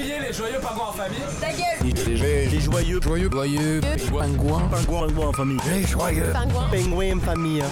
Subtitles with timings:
[0.00, 1.18] crier les joyeux pingouins en famille.
[1.40, 1.92] Ta gueule.
[2.06, 3.80] Les, les joyeux, joyeux, Joyeux.
[3.80, 4.28] Pingouins,
[4.68, 5.58] pingouins, pingouins en famille.
[5.72, 6.32] Les joyeux.
[6.32, 7.62] Pingouin Pingouins en famille.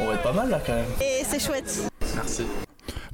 [0.00, 0.84] On va être pas mal là quand même.
[1.00, 1.90] Et c'est chouette.
[2.14, 2.44] Merci.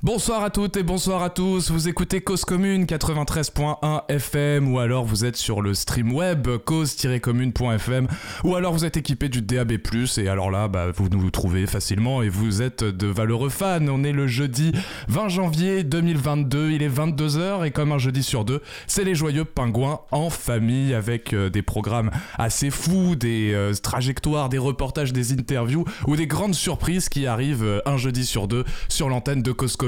[0.00, 5.04] Bonsoir à toutes et bonsoir à tous, vous écoutez Cause Commune 93.1 FM ou alors
[5.04, 8.06] vous êtes sur le stream web cause-commune.fm
[8.44, 9.72] ou alors vous êtes équipé du DAB+,
[10.18, 13.88] et alors là bah, vous nous trouvez facilement et vous êtes de valeureux fans.
[13.88, 14.70] On est le jeudi
[15.08, 19.44] 20 janvier 2022, il est 22h et comme un jeudi sur deux, c'est les joyeux
[19.44, 25.32] pingouins en famille avec euh, des programmes assez fous, des euh, trajectoires, des reportages, des
[25.32, 29.50] interviews ou des grandes surprises qui arrivent euh, un jeudi sur deux sur l'antenne de
[29.50, 29.87] Cause Commune.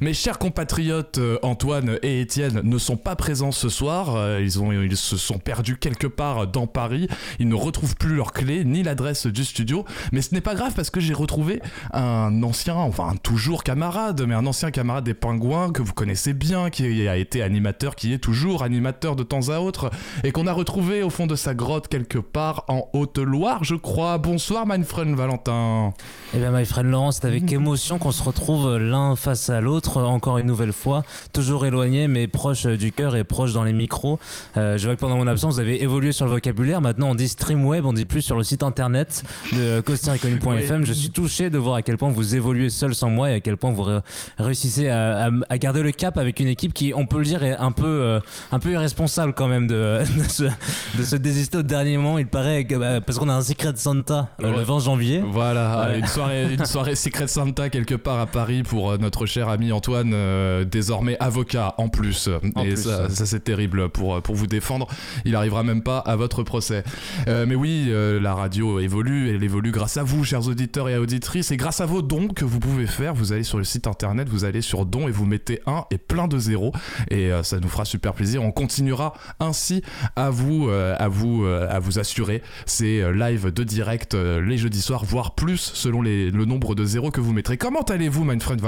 [0.00, 4.14] Mes chers compatriotes euh, Antoine et Étienne ne sont pas présents ce soir.
[4.16, 7.08] Euh, Ils, ont, ils se sont perdus quelque part dans Paris.
[7.38, 9.84] Ils ne retrouvent plus leur clé ni l'adresse du studio.
[10.12, 11.60] Mais ce n'est pas grave parce que j'ai retrouvé
[11.92, 16.32] un ancien, enfin un toujours camarade, mais un ancien camarade des Pingouins que vous connaissez
[16.32, 19.90] bien, qui a été animateur, qui est toujours animateur de temps à autre,
[20.24, 24.18] et qu'on a retrouvé au fond de sa grotte quelque part en Haute-Loire, je crois.
[24.18, 25.92] Bonsoir, mein Freund Valentin.
[26.34, 30.00] Eh bien, my friend Laurent, c'est avec émotion qu'on se retrouve l'un face à l'autre,
[30.02, 34.18] encore une nouvelle fois, toujours éloigné, mais proche du cœur et proche dans les micros.
[34.56, 36.80] Euh, je vois que pendant mon absence, vous avez évolué sur le vocabulaire.
[36.80, 40.84] Maintenant, on dit stream web, on dit plus sur le site internet de costariconie.fm.
[40.84, 43.40] Je suis touché de voir à quel point vous évoluez seul sans moi et à
[43.40, 44.00] quel point vous ré-
[44.38, 47.42] réussissez à, à- à garder le cap avec une équipe qui, on peut le dire,
[47.42, 48.20] est un peu, euh,
[48.52, 52.18] un peu irresponsable quand même de, de, se, de se désister au dernier moment.
[52.18, 54.64] Il paraît que, bah, parce qu'on a un Secret Santa euh, le Ouais.
[54.64, 55.22] 20 janvier.
[55.26, 55.98] Voilà, Ouais.
[56.00, 59.72] une soirée, une soirée Secret Santa quelque part à Paris pour euh, notre cher ami
[59.72, 62.28] Antoine, euh, désormais avocat en plus.
[62.54, 64.86] En et plus, ça, c'est terrible pour, pour vous défendre.
[65.24, 66.84] Il arrivera même pas à votre procès.
[67.26, 70.96] Euh, mais oui, euh, la radio évolue, elle évolue grâce à vous, chers auditeurs et
[70.96, 73.12] auditrices, et grâce à vos dons que vous pouvez faire.
[73.12, 75.98] Vous allez sur le site internet, vous allez sur dons et vous mettez un et
[75.98, 76.70] plein de zéros,
[77.10, 78.44] et ça nous fera super plaisir.
[78.44, 79.82] On continuera ainsi
[80.14, 85.34] à vous, à vous, à vous assurer ces lives de direct les jeudis soirs, voire
[85.34, 87.56] plus selon les- le nombre de zéros que vous mettrez.
[87.56, 88.60] Comment allez-vous, mein friend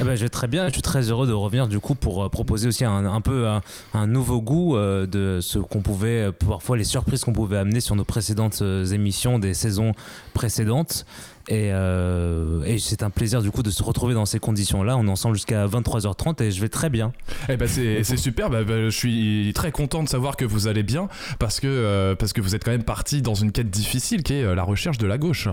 [0.00, 2.24] Eh ben, je vais très bien, je suis très heureux de revenir du coup pour
[2.24, 3.46] euh, proposer aussi un, peu
[3.94, 7.80] un, nouveau goût euh, de ce qu'on pouvait, euh, parfois les surprises qu'on pouvait amener
[7.80, 8.62] sur nos précédentes
[8.92, 9.92] émissions des saisons
[10.34, 11.04] précédentes.
[11.50, 14.96] Et, euh, et c'est un plaisir du coup de se retrouver dans ces conditions-là.
[14.96, 17.12] On est ensemble jusqu'à 23h30 et je vais très bien.
[17.48, 18.50] Eh ben c'est c'est super.
[18.50, 21.08] Bah, bah, je suis très content de savoir que vous allez bien
[21.40, 24.34] parce que euh, parce que vous êtes quand même parti dans une quête difficile qui
[24.34, 25.48] est euh, la recherche de la gauche.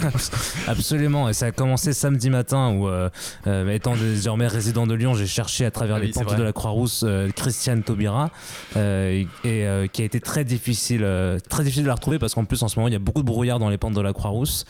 [0.66, 3.10] Absolument, et ça a commencé samedi matin où, euh,
[3.70, 6.36] étant désormais résident de Lyon, j'ai cherché à travers Ah les oui, vrai.
[6.36, 7.04] de la Croix-Rousse
[7.36, 8.30] Christiane Taubira,
[8.76, 11.06] et qui a été très difficile,
[11.50, 13.20] très difficile de la retrouver parce qu'en plus en ce moment il y a beaucoup
[13.20, 14.64] de brouillard dans les pentes de la Croix-Rousse,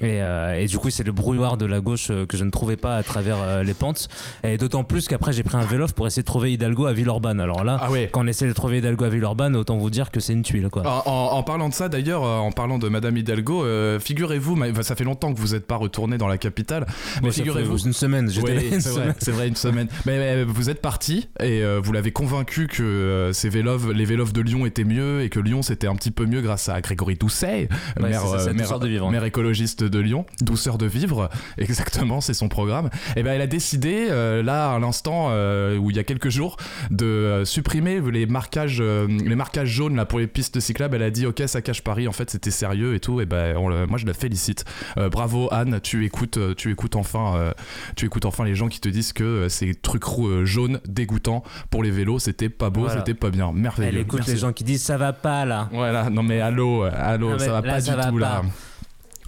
[0.00, 2.50] et, euh, et du coup c'est le brouillard de la gauche euh, que je ne
[2.50, 4.08] trouvais pas à travers euh, les pentes,
[4.44, 7.40] et d'autant plus qu'après j'ai pris un vélo pour essayer de trouver Hidalgo à Villeurbanne.
[7.40, 8.08] Alors là, Ah ouais.
[8.12, 10.68] quand on essaie de trouver Hidalgo à Villeurbanne, autant vous dire que c'est une tuile
[10.70, 10.82] quoi.
[10.86, 13.64] En, en- en parlant de ça, d'ailleurs, en parlant de Madame Hidalgo,
[13.98, 16.86] figurez-vous, enfin, ça fait longtemps que vous n'êtes pas retourné dans la capitale,
[17.22, 17.78] mais figurez-vous.
[17.86, 19.88] une semaine, j'étais c'est vrai, une semaine.
[20.06, 24.40] Mais, mais vous êtes parti et vous l'avez convaincu que ces vélos, les vélos de
[24.40, 27.68] Lyon étaient mieux et que Lyon c'était un petit peu mieux grâce à Grégory Doucet,
[28.00, 29.10] Ouais, maire, ça, maire- vivre.
[29.10, 31.28] maire écologiste de Lyon, douceur de vivre,
[31.58, 32.90] exactement, c'est son programme.
[33.16, 36.28] Et ben elle a décidé euh, là à l'instant euh, où il y a quelques
[36.30, 36.56] jours
[36.90, 40.96] de euh, supprimer les marquages, euh, les marquages jaunes là pour les pistes cyclables.
[40.96, 43.20] Elle a dit ok ça cache Paris, en fait c'était sérieux et tout.
[43.20, 44.64] Et ben on le- moi je la félicite.
[44.98, 47.52] Euh, bravo Anne, tu écoutes, tu écoutes enfin, euh,
[47.96, 51.42] tu écoutes enfin les gens qui te disent que euh, ces trucs euh, jaunes dégoûtants
[51.70, 52.98] pour les vélos c'était pas beau, Voilà.
[53.00, 53.52] c'était pas bien.
[53.52, 53.88] Merveilleux.
[53.90, 54.32] Elle écoute Merci.
[54.32, 55.68] les gens qui disent ça va pas là.
[55.72, 58.18] Voilà, non mais allô, allô, Non, mais ça va là, pas ça du va tout
[58.18, 58.42] là.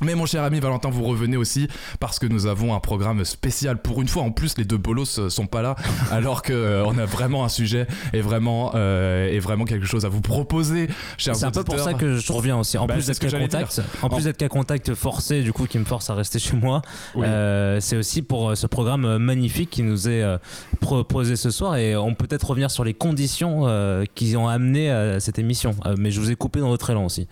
[0.00, 1.69] Mais mon cher ami Valentin, vous revenez aussi
[2.00, 3.80] parce que nous avons un programme spécial.
[3.80, 5.76] Pour une fois, en plus, les deux bolos euh, sont pas là,
[6.10, 10.04] alors que euh, on a vraiment un sujet et vraiment euh, et vraiment quelque chose
[10.04, 10.88] à vous proposer,
[11.19, 12.78] chers C'est un peu pour ça que je reviens aussi.
[12.78, 15.78] En Bah, plus d'être qu'à contact, en plus d'être qu'à contact forcé, du coup, qui
[15.78, 16.82] me force à rester chez moi.
[17.14, 17.26] Oui.
[17.28, 20.25] euh, c'est aussi pour ce programme magnifique qui nous est
[20.81, 23.67] proposé ce soir et on peut peut-être revenir sur les conditions
[24.14, 25.76] qui ont amené à cette émission.
[25.96, 27.28] Mais je vous ai coupé dans votre élan aussi.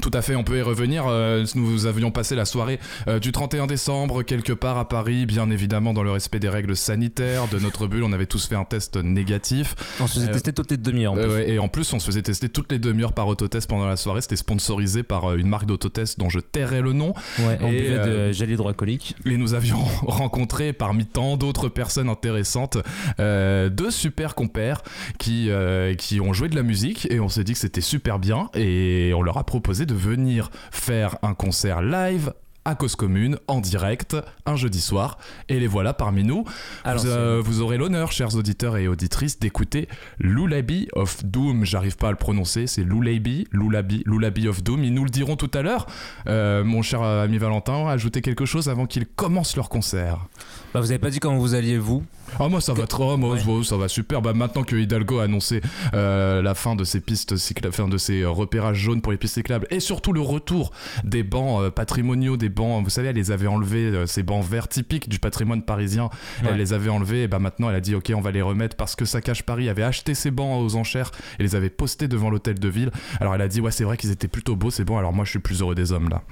[0.00, 1.04] Tout à fait, on peut y revenir.
[1.08, 2.78] Euh, nous avions passé la soirée
[3.08, 6.76] euh, du 31 décembre quelque part à Paris, bien évidemment dans le respect des règles
[6.76, 8.04] sanitaires de notre bulle.
[8.04, 9.74] On avait tous fait un test négatif.
[10.00, 11.16] On se faisait Euh, tester toutes les demi-heures.
[11.16, 13.96] Euh, et en plus, on se faisait tester toutes les demi-heures par autotest pendant la
[13.96, 14.20] soirée.
[14.20, 17.12] C'était sponsorisé par une marque d'autotest dont je tairai le nom.
[17.40, 19.16] Ouais, on et, buvait euh, de gel hydroalcoolique.
[19.26, 22.78] Et nous avions rencontré parmi tant d'autres personnes intéressantes
[23.18, 24.82] deux super compères
[25.18, 25.50] qui,
[25.98, 29.12] qui ont joué de la musique et on s'est dit que c'était super bien et
[29.14, 32.32] on leur a proposé de venir faire un concert live
[32.64, 34.16] à cause commune en direct
[34.46, 35.18] un jeudi soir.
[35.48, 36.44] Et les voilà parmi nous.
[36.84, 39.88] Alors, vous, euh, vous aurez l'honneur, chers auditeurs et auditrices, d'écouter
[40.18, 41.64] Lullaby of Doom.
[41.64, 44.84] J'arrive pas à le prononcer, c'est Lullaby, Lullaby, Lullaby of Doom.
[44.84, 45.86] Ils nous le diront tout à l'heure.
[46.26, 50.26] Euh, mon cher ami Valentin, ajoutez quelque chose avant qu'ils commencent leur concert.
[50.74, 52.04] Bah, vous avez pas dit comment vous alliez vous
[52.38, 53.64] Ah moi ça va trop, moi Ouais.
[53.64, 54.22] ça va super.
[54.22, 55.60] Bah maintenant que Hidalgo a annoncé
[55.94, 59.18] euh, la fin de ses pistes cyclables, fin de ses euh, repérages jaunes pour les
[59.18, 60.70] pistes cyclables et surtout le retour
[61.04, 64.44] des bancs euh, patrimoniaux, des bancs, vous savez, elle les avait enlevés, euh, ces bancs
[64.44, 66.04] verts typiques du patrimoine parisien.
[66.42, 66.50] Ouais.
[66.50, 68.76] Elle les avait enlevés et bah maintenant elle a dit ok on va les remettre
[68.76, 72.30] parce que Saccage Paris avait acheté ces bancs aux enchères et les avait postés devant
[72.30, 72.90] l'hôtel de ville.
[73.20, 74.98] Alors elle a dit ouais c'est vrai qu'ils étaient plutôt beaux, c'est bon.
[74.98, 76.22] Alors moi je suis plus heureux des hommes là.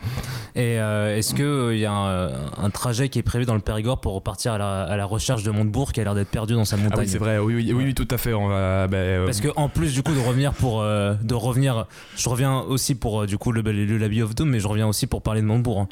[0.55, 4.01] Et euh, est-ce qu'il y a un, un trajet qui est prévu dans le Périgord
[4.01, 6.65] pour repartir à la, à la recherche de Montebourg qui a l'air d'être perdu dans
[6.65, 8.33] sa montagne Ah oui c'est vrai, oui oui, oui oui, tout à fait.
[8.35, 11.35] On va, bah, euh, Parce que en plus du coup de revenir pour euh, de
[11.35, 11.87] revenir,
[12.17, 14.69] je reviens aussi pour euh, du coup le, le, le Laby of Doom, mais je
[14.69, 15.87] reviens aussi pour parler de Montebourg.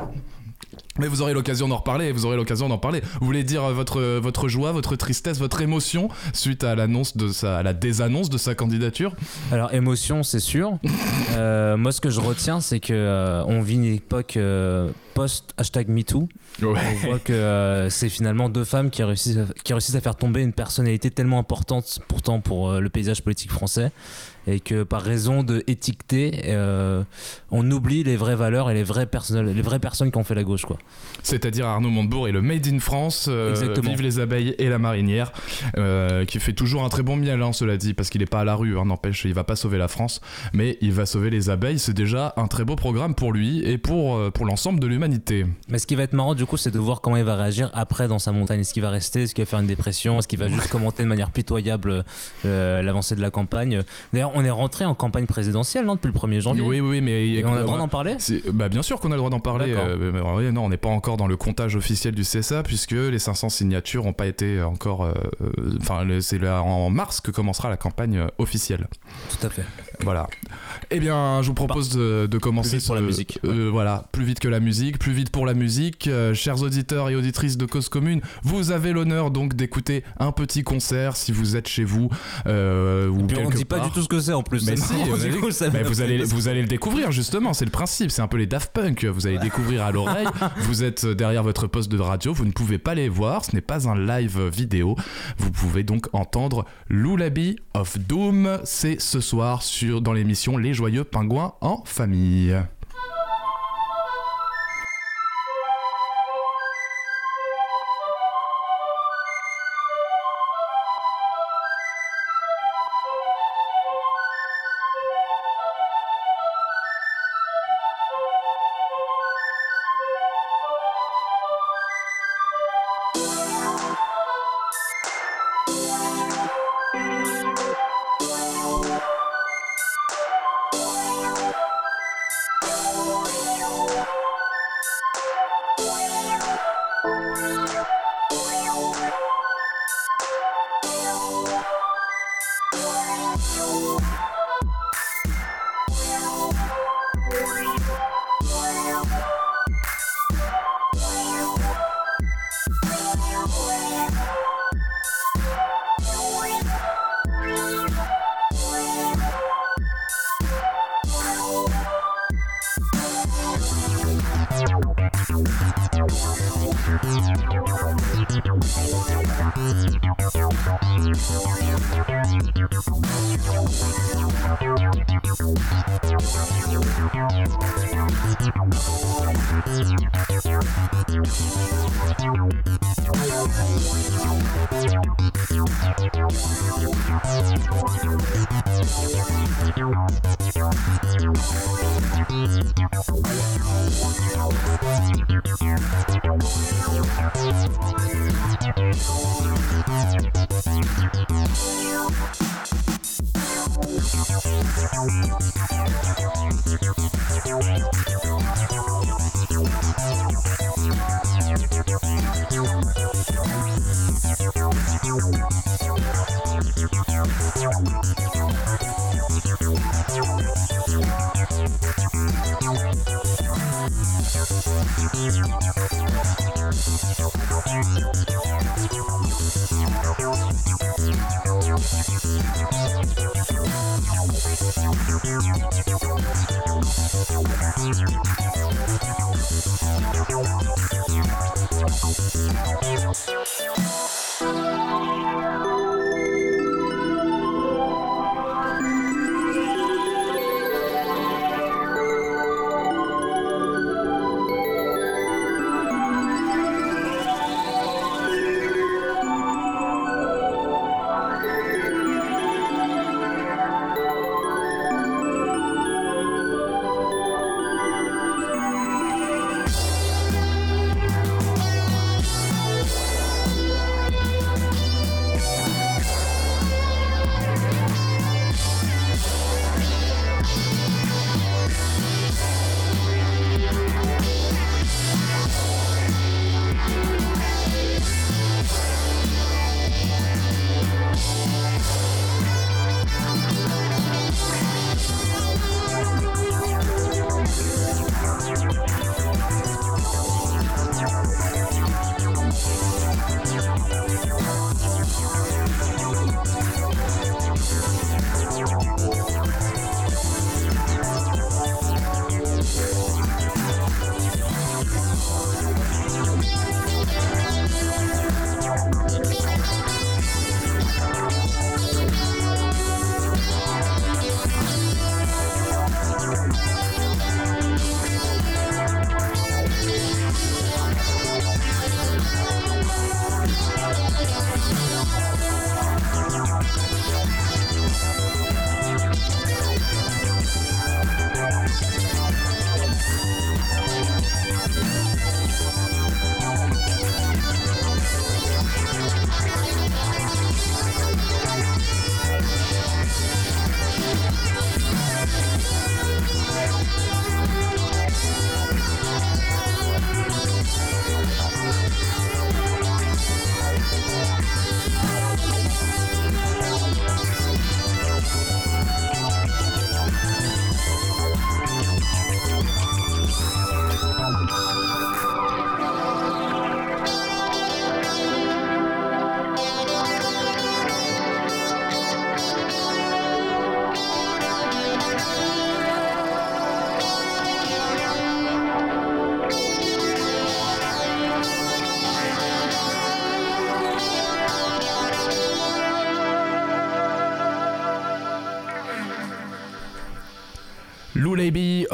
[0.00, 0.06] hein.
[0.98, 3.02] Mais vous aurez l'occasion d'en reparler, vous aurez l'occasion d'en parler.
[3.20, 7.28] Vous voulez dire euh, votre, votre joie, votre tristesse, votre émotion suite à l'annonce de
[7.28, 9.14] sa, à la désannonce de sa candidature?
[9.52, 10.78] Alors émotion, c'est sûr.
[11.36, 15.52] Euh, moi, ce que je retiens, c'est que euh, on vit une époque euh, post
[15.56, 16.28] hashtag MeToo.
[16.62, 20.16] On voit que euh, c'est finalement deux femmes qui réussissent, à, qui réussissent à faire
[20.16, 23.92] tomber une personnalité tellement importante pourtant pour euh, le paysage politique français
[24.46, 27.02] et que par raison de étiqueter, euh,
[27.50, 30.34] on oublie les vraies valeurs et les vraies, personnes, les vraies personnes qui ont fait
[30.34, 30.64] la gauche.
[30.64, 30.78] Quoi.
[31.22, 33.28] C'est-à-dire Arnaud Montebourg et le Made in France.
[33.28, 35.32] Vive les abeilles et la marinière,
[36.26, 38.44] qui fait toujours un très bon miel, hein, cela dit, parce qu'il n'est pas à
[38.44, 40.22] la rue, hein, n'empêche, il va pas sauver la France,
[40.54, 43.76] mais il va sauver les abeilles, c'est déjà un très beau programme pour lui et
[43.76, 45.44] pour, pour l'ensemble de l'humanité.
[45.68, 47.70] Mais ce qui va être marrant du coup, c'est de voir comment il va réagir
[47.74, 48.60] après dans sa montagne.
[48.60, 49.22] Est-ce qu'il va rester?
[49.22, 50.18] Est-ce qu'il va faire une dépression?
[50.18, 52.04] Est-ce qu'il va juste commenter de manière pitoyable
[52.44, 53.82] euh, l'avancée de la campagne?
[54.12, 57.28] D'ailleurs, on est rentré en campagne présidentielle, non, depuis le 1er janvier Oui, oui, mais...
[57.28, 58.16] Et on a le droit d'en parler?
[58.52, 59.74] Bah bien sûr qu'on a le droit d'en parler.
[59.76, 63.48] Euh, non, on n'est pas encore dans le comptage officiel du CSA puisque les 500
[63.50, 65.04] signatures n'ont pas été encore.
[65.04, 65.12] euh,
[65.42, 68.86] euh, Enfin, le- c'est en mars que commencera la campagne euh, officielle.
[69.30, 69.64] Tout à fait.
[70.00, 70.26] Voilà.
[70.90, 74.24] Eh bien, je vous propose de, de commencer vite pour la musique, euh, voilà, plus
[74.24, 76.08] vite que la musique, plus vite pour la musique.
[76.38, 81.16] Chers auditeurs et auditrices de Cause Commune, vous avez l'honneur donc d'écouter un petit concert
[81.16, 82.08] si vous êtes chez vous
[82.46, 84.64] euh, ou Puis on quelque dit pas du tout ce que c'est en plus.
[84.66, 86.36] Mais si, vous allez- coup, ça mais m'a vous fait allez, plaisir.
[86.36, 89.26] vous allez le découvrir justement, c'est le principe, c'est un peu les Daft Punk, vous
[89.26, 92.94] allez découvrir à l'oreille, vous êtes derrière votre poste de radio, vous ne pouvez pas
[92.94, 94.94] les voir, ce n'est pas un live vidéo,
[95.38, 101.04] vous pouvez donc entendre Lullaby of Doom, c'est ce soir sur, dans l'émission Les Joyeux
[101.04, 102.54] Pingouins en famille.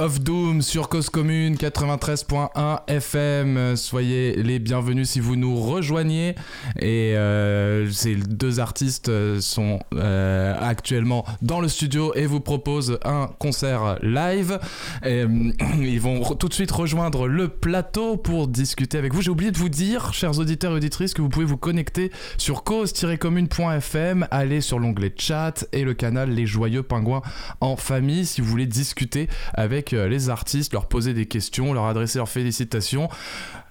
[0.04, 0.22] Of
[0.60, 3.76] Sur Cause Commune 93.1 FM.
[3.76, 6.34] Soyez les bienvenus si vous nous rejoignez.
[6.78, 13.28] Et euh, ces deux artistes sont euh, actuellement dans le studio et vous proposent un
[13.38, 14.60] concert live.
[15.04, 19.22] Euh, ils vont tout de suite rejoindre le plateau pour discuter avec vous.
[19.22, 22.64] J'ai oublié de vous dire, chers auditeurs et auditrices, que vous pouvez vous connecter sur
[22.64, 27.22] cause-commune.fm, aller sur l'onglet chat et le canal Les Joyeux Pingouins
[27.60, 32.18] en famille si vous voulez discuter avec les artistes, leur poser des questions, leur adresser
[32.18, 33.08] leurs félicitations.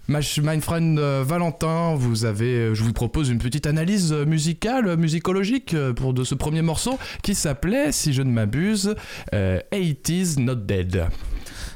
[0.09, 0.21] My
[0.59, 5.75] friend euh, Valentin, vous avez, euh, je vous propose une petite analyse euh, musicale, musicologique
[5.95, 8.95] pour de ce premier morceau qui s'appelait, si je ne m'abuse,
[9.33, 11.07] euh, 80s Not Dead.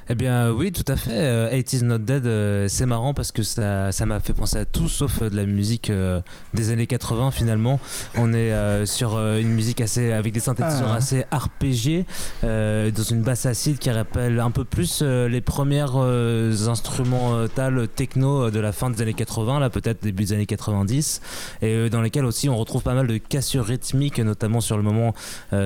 [0.10, 1.12] Eh bien oui, tout à fait.
[1.12, 4.64] Euh, 80s Not Dead, euh, c'est marrant parce que ça ça m'a fait penser à
[4.64, 5.92] tout sauf euh, de la musique
[6.54, 7.80] des années 80 finalement.
[8.16, 10.96] On est sur une musique assez avec des synthétiseurs Ah.
[10.96, 12.06] assez arpégiés,
[12.44, 18.60] euh, dans une basse acide qui rappelle un peu plus les premières instrumentales techno de
[18.60, 21.22] la fin des années 80, là peut-être début des années 90,
[21.62, 25.14] et dans lesquelles aussi on retrouve pas mal de cassures rythmiques, notamment sur le moment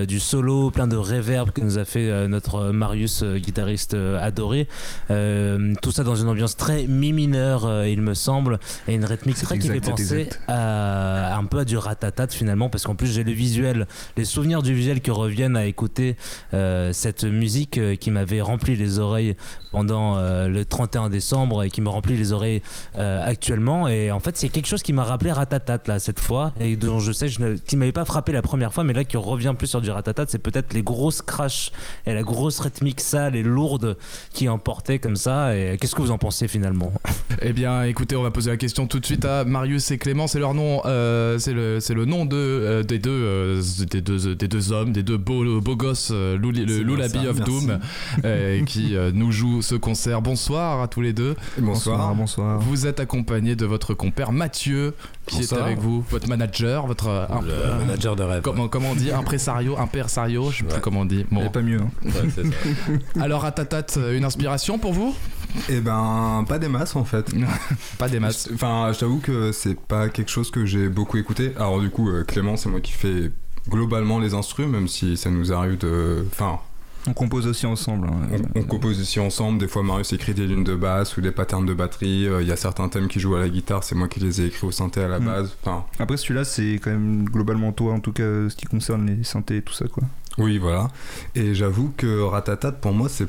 [0.07, 4.67] du solo, plein de reverb que nous a fait notre Marius, guitariste euh, adoré.
[5.09, 9.05] Euh, tout ça dans une ambiance très mi mineure, euh, il me semble, et une
[9.05, 12.85] rythmique très qui exact, fait c'est penser à un peu à du ratatat finalement, parce
[12.85, 16.15] qu'en plus j'ai le visuel, les souvenirs du visuel qui reviennent à écouter
[16.53, 19.35] euh, cette musique qui m'avait rempli les oreilles
[19.71, 22.61] pendant le 31 décembre et qui me remplit les oreilles
[22.97, 23.87] actuellement.
[23.87, 26.99] Et en fait, c'est quelque chose qui m'a rappelé Ratatat là cette fois et dont
[26.99, 29.53] je sais je ne- qui m'avait pas frappé la première fois, mais là qui revient
[29.57, 31.71] plus sur du Ratatat, c'est peut-être les grosses crashs
[32.05, 33.97] et la grosse rythmique sale et lourde
[34.33, 35.55] qui emportait comme ça.
[35.55, 36.91] Et qu'est-ce que vous en pensez finalement?
[37.43, 40.27] Eh bien, écoutez, on va poser la question tout de suite à Marius et Clément.
[40.27, 44.01] C'est leur nom, euh, c'est le, c'est le nom de, euh, des, deux, euh, des,
[44.01, 47.43] deux, des deux hommes, des deux beaux, beaux gosses, euh, le Lullaby ça, of merci.
[47.65, 47.79] Doom,
[48.25, 50.21] euh, qui euh, nous joue ce concert.
[50.21, 51.35] Bonsoir à tous les deux.
[51.57, 52.59] Bonsoir, bonsoir.
[52.59, 54.93] Vous êtes accompagné de votre compère Mathieu,
[55.25, 55.61] qui Bonsoir.
[55.61, 57.25] est avec vous, votre manager, votre euh,
[57.79, 58.41] Le manager de rêve.
[58.41, 60.79] comment, comment on dit, impresario, impersario, je sais plus Ouais.
[60.81, 61.25] comment on dit.
[61.31, 61.49] Bon.
[61.49, 61.79] pas mieux.
[61.79, 61.89] hein.
[62.05, 63.21] Ouais, c'est ça.
[63.23, 65.15] Alors, Atatat, euh, une inspiration pour vous?
[65.69, 67.29] Eh ben, pas des masses en fait.
[67.97, 68.49] Pas des masses.
[68.53, 71.51] Enfin, je t'avoue que c'est pas quelque chose que j'ai beaucoup écouté.
[71.57, 73.31] Alors, du coup, euh, Clément, c'est moi qui fais
[73.69, 76.25] globalement les instrus, même si ça nous arrive de.
[76.31, 76.59] Enfin,
[77.07, 78.07] On compose aussi ensemble.
[78.07, 78.39] hein.
[78.55, 79.59] on, on compose aussi ensemble.
[79.59, 82.27] Des fois, Marius écrit des lignes de basse ou des patterns de batterie.
[82.27, 84.39] Euh, Il y a certains thèmes qui jouent à la guitare, c'est moi qui les
[84.41, 85.25] ai écrits au synthé à la Mm.
[85.25, 85.57] base.
[85.63, 89.23] Enfin, Après, celui-là, c'est quand même globalement toi, en tout cas, ce qui concerne les
[89.25, 90.03] synthés et tout ça, quoi.
[90.37, 90.87] oui, voilà.
[91.35, 93.27] Et j'avoue que Ratatat, pour moi, c'est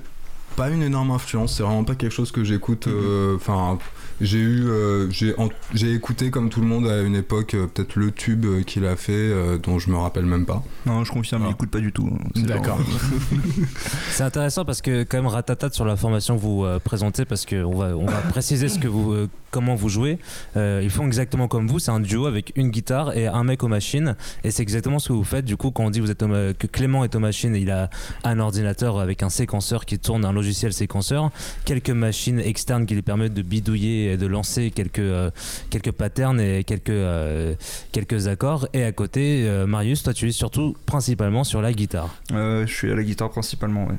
[0.52, 1.56] pas une énorme influence.
[1.56, 2.87] C'est vraiment pas quelque chose que j'écoute.
[2.87, 3.78] euh, Enfin,
[4.23, 7.67] j'ai eu, euh, j'ai en- j'ai écouté comme tout le monde à une époque euh,
[7.67, 10.62] peut-être le tube euh, qu'il a fait, euh, dont je me rappelle même pas.
[10.87, 11.49] Non, je confirme, Ah.
[11.50, 12.09] il écoute pas du tout.
[12.12, 12.19] hein.
[12.35, 12.79] C'est D'accord.
[14.11, 17.45] C'est intéressant parce que quand même Ratatat sur la formation que vous euh, présentez parce
[17.47, 20.19] que on va on va préciser ce que vous euh, comment vous jouez.
[20.57, 23.62] Euh, ils font exactement comme vous, c'est un duo avec une guitare et un mec
[23.62, 25.45] aux machines et c'est exactement ce que vous faites.
[25.45, 27.91] Du coup, quand on dit vous êtes que Clément est aux machines, il a
[28.25, 31.31] un ordinateur avec un séquenceur qui tourne un logiciel séquenceur,
[31.64, 35.31] quelques machines externes qui lui permettent de bidouiller de lancer quelques euh,
[35.71, 37.54] quelques patterns et quelques euh,
[37.92, 42.16] quelques accords et à côté euh, Marius, toi tu es surtout principalement sur la guitare.
[42.31, 43.97] Je suis à la guitare principalement, ouais.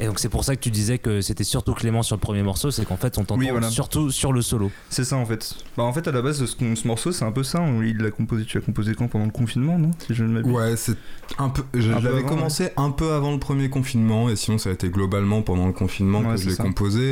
[0.00, 2.42] Et donc c'est pour ça que tu disais que c'était surtout Clément sur le premier
[2.42, 3.70] morceau, c'est qu'en fait on t'entend Oui, voilà.
[3.70, 4.70] surtout sur le solo.
[4.88, 5.54] C'est ça en fait.
[5.76, 7.60] Bah en fait à la base ce, ce morceau c'est un peu ça.
[7.60, 8.44] On- Il l'a composé.
[8.44, 10.52] Tu l'as composé quand pendant le confinement non Si je ne m'abuse?
[10.52, 10.96] Ouais, c'est
[11.38, 11.62] un peu.
[11.74, 15.42] je- avant, commencé un peu avant le premier confinement, et sinon ça a été globalement
[15.42, 17.02] pendant le confinement Ouais, que je l'ai composé.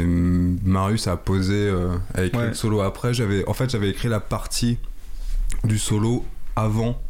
[0.00, 2.48] Et hum, Marius a posé, euh, a écrit Ouais.
[2.48, 3.12] le solo après.
[3.12, 4.78] J'avais, en fait, j'avais écrit la partie
[5.64, 6.24] du solo
[6.56, 7.00] avant,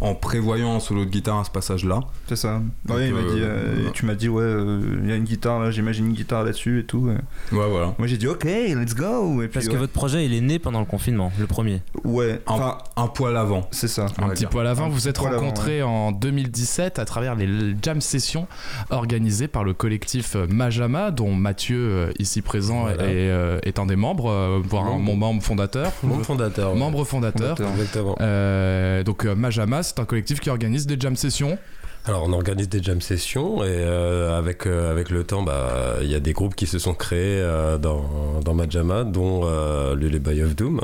[0.00, 2.00] en prévoyant un solo de guitare à ce passage-là.
[2.28, 2.60] C'est ça.
[2.86, 3.40] Donc, ouais, il m'a euh, dit.
[3.42, 3.90] euh.
[3.92, 5.70] Tu m'as dit ouais, euh, il y a une guitare là.
[5.70, 6.98] J'imagine une guitare là-dessus et tout.
[7.08, 7.14] ouais.
[7.58, 7.94] Ouais, voilà.
[7.98, 9.42] Moi j'ai dit ok, let's go.
[9.42, 11.82] Et puis Parce que votre projet il est né pendant le confinement, le premier.
[12.04, 12.40] ouais.
[12.46, 13.68] Un, Enfin un poil avant.
[13.72, 14.06] c'est ça.
[14.18, 14.48] Un petit dire.
[14.50, 17.48] poil avant, Un vous êtes rencontrés en 2017 à travers les
[17.82, 18.46] jam sessions
[18.90, 23.04] organisées par le collectif Majama, dont Mathieu, ici présent, Voilà.
[23.04, 25.02] est, euh, est un des membres, euh, voire un- Membre.
[25.04, 25.92] mon membre fondateur.
[26.02, 26.74] Mon fondateur.
[26.74, 27.56] Membre fondateur.
[27.56, 27.70] Fondateur.
[27.78, 28.16] Exactement.
[28.20, 31.58] Euh, donc Majama, c'est un collectif qui organise des jam sessions.
[32.06, 36.10] Alors on organise des jam sessions et euh, avec, euh, avec le temps, bah, il
[36.10, 40.42] y a des groupes qui se sont créés euh, dans, dans Majama, dont euh, Lullaby
[40.42, 40.80] of Doom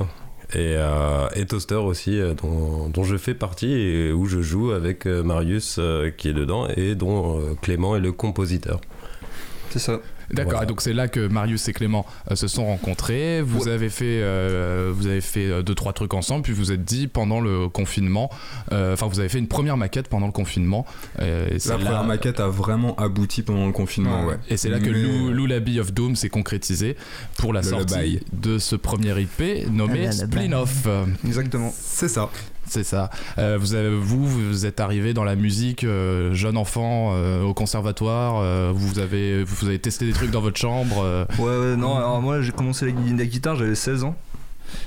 [0.52, 4.72] et, euh, et Toaster aussi, euh, dont, dont je fais partie et où je joue
[4.72, 8.80] avec euh, Marius euh, qui est dedans et dont euh, Clément est le compositeur.
[9.70, 10.00] C'est ça.
[10.32, 10.64] D'accord, Voilà.
[10.64, 13.40] et donc c'est là que Marius et Clément euh, se sont rencontrés.
[13.42, 16.72] Vous avez fait, euh, vous avez fait euh, deux trois trucs ensemble, puis vous vous
[16.72, 18.30] êtes dit pendant le confinement,
[18.72, 20.84] euh, enfin vous avez fait une première maquette pendant le confinement.
[21.20, 24.32] et La là- première maquette a vraiment abouti pendant le confinement, Ouais.
[24.32, 24.38] ouais.
[24.48, 26.96] Et c'est là que Mais- Lou, Lullaby of Doom s'est concrétisé
[27.38, 28.20] pour la Le sortie Lullaby.
[28.32, 30.12] de ce premier IP nommé Ah.
[30.12, 30.88] Splin-Off.
[31.26, 31.72] Exactement.
[31.78, 32.30] C'est ça.
[32.68, 33.10] C'est ça.
[33.38, 37.54] Euh, vous, avez, vous, vous êtes arrivé dans la musique euh, jeune enfant euh, au
[37.54, 38.72] conservatoire.
[38.74, 41.26] vous avez, vous avez testé des trucs dans votre chambre.
[41.38, 44.16] Ouais, ouais, non, alors moi j'ai commencé la, gui- la guitare, j'avais 16 ans.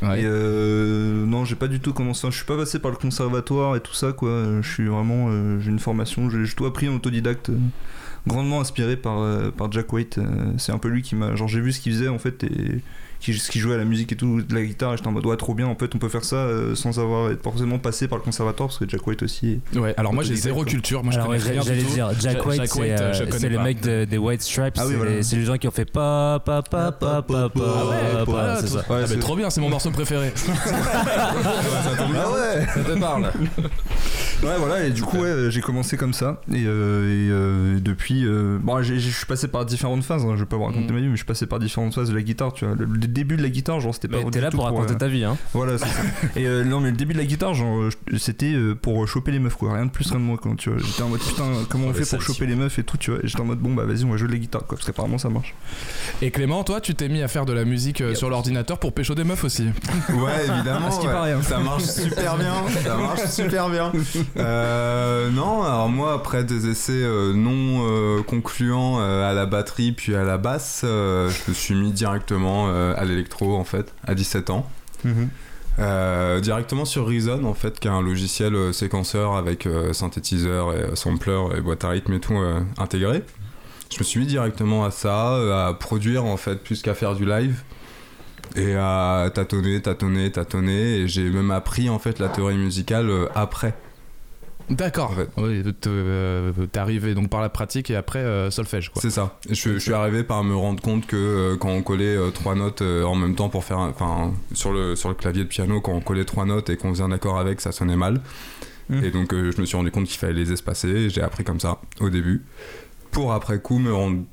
[0.01, 0.21] ouais.
[0.21, 2.27] Et non, j'ai pas du tout commencé.
[2.29, 4.43] Je suis pas passé par le conservatoire et tout ça, quoi.
[4.61, 5.29] Je suis vraiment.
[5.59, 7.49] j'ai une formation, j'ai tout appris en autodidacte.
[8.27, 9.21] grandement inspiré par,
[9.53, 10.19] par Jack White.
[10.57, 11.35] c'est un peu lui qui m'a.
[11.35, 12.81] Genre, j'ai vu ce qu'il faisait en fait et
[13.19, 14.93] qui, ce qu'il jouait à la musique et tout, de la guitare.
[14.93, 15.67] Et j'étais en mode, ouais, trop bien.
[15.67, 18.69] En fait, on peut faire ça euh, sans avoir être forcément passé par le conservatoire
[18.69, 19.59] parce que Jack White aussi.
[19.75, 20.65] Ouais, alors moi j'ai zéro quoi.
[20.65, 21.03] culture.
[21.03, 23.23] Moi je Alors, connais rien j'allais dire, Jack Ja- White, Jack c'est White, euh, je
[23.25, 23.63] connais c'est les pas.
[23.63, 24.75] mecs de- des White Stripes.
[24.77, 25.11] Ah oui, c'est voilà.
[25.11, 27.61] les- c'est les gens qui ont fait pa pa pa pa pa pa.
[27.65, 28.77] Ah ouais, voilà, c'est ça.
[28.77, 30.31] Ouais, ah, bah, c'est- trop bien, c'est mon morceau préféré.
[31.11, 33.31] Ah ouais Ça te parle
[34.41, 36.41] Ouais, voilà, et du coup, ouais, j'ai commencé comme ça.
[36.51, 38.25] Et, euh, et, euh, et depuis.
[38.25, 40.87] euh, bon, j'ai- je suis passé par différentes phases, hein, je vais pas vous raconter
[40.87, 40.93] Mhm.
[40.93, 42.75] ma vie, mais je suis passé par différentes phases de la guitare, tu vois.
[42.75, 44.17] Le, le début de la guitare, genre, c'était pas.
[44.23, 45.37] Mais t'es là pour raconter euh, ta vie, hein.
[45.53, 46.01] Voilà, c'est ça.
[46.35, 49.39] Et euh, non, mais le début de la guitare, genre, euh, c'était pour choper les
[49.39, 49.73] meufs, quoi.
[49.73, 50.51] Rien de plus, rien de moins, quoi.
[50.57, 52.83] Tu vois, j'étais en mode putain, comment on Oh, fait pour choper les meufs et
[52.83, 53.19] tout, tu vois.
[53.23, 54.77] J'étais en mode bon, bah vas-y, on va jouer de la guitare, quoi.
[54.77, 55.53] Parce qu'apparemment, ça marche.
[56.21, 59.15] Et Clément, toi, tu t'es mis à faire de la musique sur l'ordinateur pour pécho
[59.15, 59.69] des meufs aussi.
[60.09, 60.87] Ouais, évidemment.
[60.87, 61.13] À ce qui ouais.
[61.13, 61.41] paraît, hein.
[61.41, 62.53] Ça marche super bien.
[62.83, 63.91] Ça marche super bien.
[64.37, 69.91] Euh, non, alors moi, après des essais euh, non euh, concluants euh, à la batterie
[69.91, 73.93] puis à la basse, euh, je me suis mis directement euh, à l'électro en fait,
[74.05, 74.69] à 17 ans.
[75.79, 80.75] Euh, directement sur Reason en fait, qui est un logiciel euh, séquenceur avec euh, synthétiseur
[80.75, 82.37] et sampler et boîte à rythme et tout
[82.77, 83.23] intégré.
[83.89, 87.25] Je me suis mis directement à ça, à produire en fait, plus qu'à faire du
[87.25, 87.63] live.
[88.55, 90.97] Et à tâtonner, tâtonner, tâtonner.
[90.97, 93.73] Et j'ai même appris en fait la théorie musicale après.
[94.69, 95.11] D'accord.
[95.11, 95.29] En fait.
[95.37, 98.91] Oui, t- euh, t'es arrivé donc par la pratique et après euh, solfège.
[98.95, 99.37] C'est ça.
[99.49, 102.29] Et je, je suis arrivé par me rendre compte que euh, quand on collait euh,
[102.31, 105.49] trois notes euh, en même temps pour faire, enfin sur le sur le clavier de
[105.49, 108.21] piano, quand on collait trois notes et qu'on faisait un accord avec, ça sonnait mal.
[108.89, 109.03] Mm.
[109.03, 110.87] Et donc euh, je me suis rendu compte qu'il fallait les espacer.
[110.89, 112.43] et J'ai appris comme ça au début,
[113.11, 114.23] pour après coup me rendre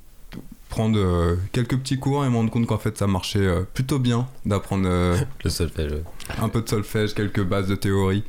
[0.69, 3.99] prendre euh, quelques petits cours et me rendre compte qu'en fait ça marchait euh, plutôt
[4.01, 5.93] bien d'apprendre euh, Le solfège.
[6.43, 8.25] un peu de solfège, quelques bases de théorie.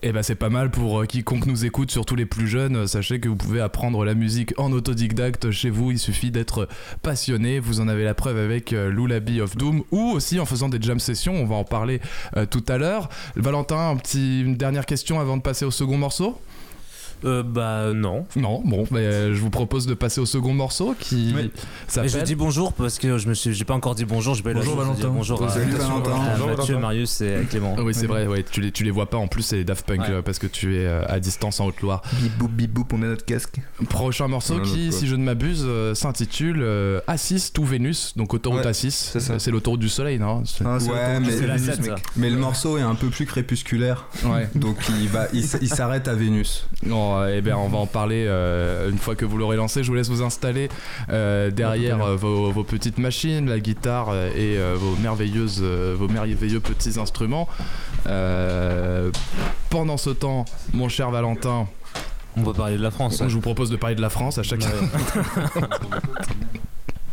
[0.00, 2.86] Et ben c'est pas mal pour euh, quiconque nous écoute, surtout les plus jeunes.
[2.86, 5.90] Sachez que vous pouvez apprendre la musique en autodidacte chez vous.
[5.90, 6.68] Il suffit d'être
[7.02, 7.58] passionné.
[7.58, 10.80] Vous en avez la preuve avec euh, Lullaby of Doom ou aussi en faisant des
[10.80, 11.34] jam sessions.
[11.34, 12.00] On va en parler
[12.36, 13.08] euh, tout à l'heure.
[13.34, 16.40] Valentin, une dernière question avant de passer au second morceau?
[17.24, 18.26] Euh, bah non.
[18.36, 21.42] Non, bon, ben, euh, je vous propose de passer au second morceau qui Oui.
[21.44, 21.50] Mais
[21.88, 22.10] s'appelle.
[22.10, 24.34] je dis bonjour parce que je me suis, j'ai pas encore dit bonjour.
[24.34, 25.08] Je vais Bonjour, Valentin.
[25.08, 26.12] Bonjour à, Salut, Valentin.
[26.12, 26.78] à Bonjour, Mathieu.
[26.78, 27.76] Marius et à Clément.
[27.78, 30.00] Oui, c'est vrai, ouais, tu, les, tu les vois pas en plus, c'est Daft Punk
[30.00, 30.06] Ouais.
[30.10, 32.02] euh, parce que tu es euh, à distance en Haute-Loire.
[32.20, 33.56] Bip boop, bip boop, on a notre casque.
[33.88, 38.64] Prochain morceau qui, si je ne m'abuse, euh, s'intitule euh, A6 to Vénus, donc autoroute
[38.64, 38.90] Ouais, A6.
[39.18, 39.30] c'est.
[39.30, 40.42] Euh, l'autoroute du soleil, non?
[40.64, 41.90] Ah, Ouais, mais- C'est la Vénus, 7, mec.
[41.90, 41.94] ça.
[42.16, 44.48] Mais le morceau est un peu plus crépusculaire, Ouais.
[44.54, 46.66] donc il va, il, s'arrête à Vénus.
[46.84, 49.82] Bon, euh, eh bien, on va en parler euh, une fois que vous l'aurez lancé.
[49.82, 50.68] Je vous laisse vous installer
[51.10, 56.08] euh, derrière euh, vos, vos petites machines, la guitare et euh, vos merveilleuses, euh, vos
[56.08, 57.48] merveilleux petits instruments.
[58.06, 59.10] Euh,
[59.70, 61.66] pendant ce temps, mon cher Valentin,
[62.36, 63.22] On va parler de la France.
[63.26, 64.60] je vous propose de parler de la France à chaque.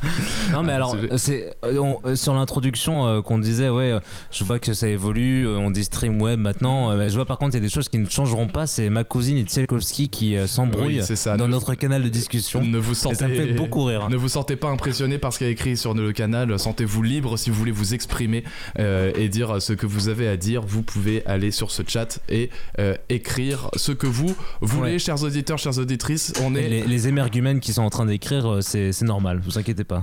[0.52, 3.98] Non mais alors C'est- euh, on- euh, sur l'introduction euh, qu'on disait ouais
[4.32, 7.38] je vois que ça évolue euh, on dit stream web maintenant euh, je vois par
[7.38, 10.38] contre il y a des choses qui ne changeront pas c'est ma cousine Itsielkowski qui
[10.38, 11.36] euh, s'embrouille Oui, c'est ça.
[11.38, 14.10] dans Ne- notre canal de discussion Ne vous et sentez, ça me fait beaucoup rire
[14.10, 16.58] Ne vous sentez pas impressionné par ce qu'il y a écrit sur le canal.
[16.60, 18.44] Sentez-vous libre si vous voulez vous exprimer
[18.80, 20.62] euh, et dire ce que vous avez à dire.
[20.65, 25.58] Vous pouvez aller sur ce chat et euh, écrire ce que vous voulez, chers auditeurs,
[25.58, 26.34] chères auditrices.
[26.44, 26.70] On Et est.
[26.70, 29.94] les, les émergumènes qui sont en train d'écrire euh, c'est c'est normal vous inquiétez pas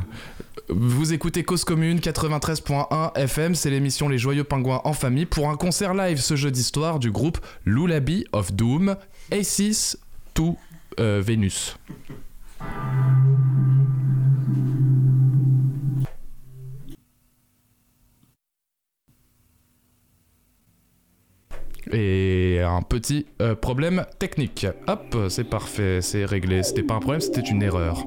[0.69, 3.55] Vous écoutez Cause Commune 93.1 FM.
[3.55, 7.11] C'est l'émission Les Joyeux Pingouins en famille pour un concert live ce jeudi soir du
[7.11, 8.97] groupe Lullaby of Doom,
[9.31, 9.97] A6
[10.35, 10.57] to
[11.01, 11.77] euh, Vénus.
[21.93, 24.67] Et un petit euh, problème technique.
[24.87, 26.63] Hop, c'est parfait, c'est réglé.
[26.63, 28.07] C'était pas un problème, c'était une erreur.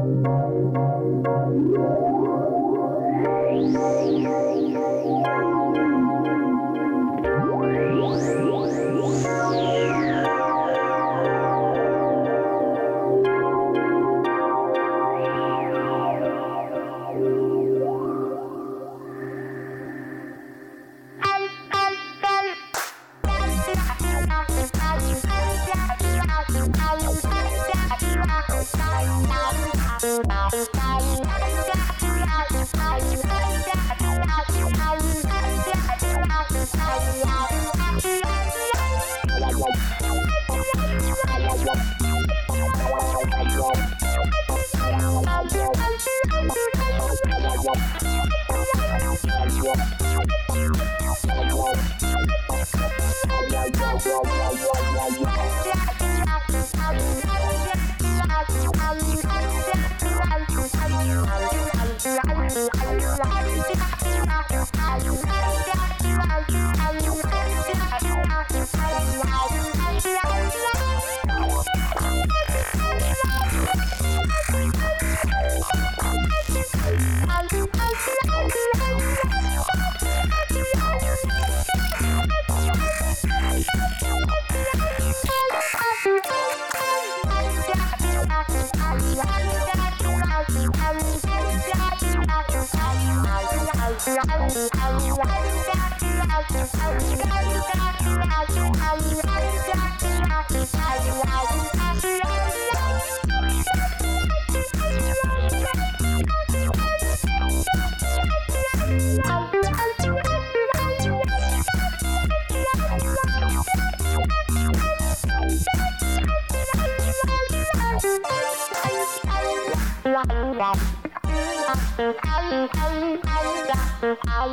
[49.23, 49.71] Are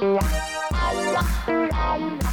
[0.01, 0.67] Yeah.
[1.98, 2.27] Bye.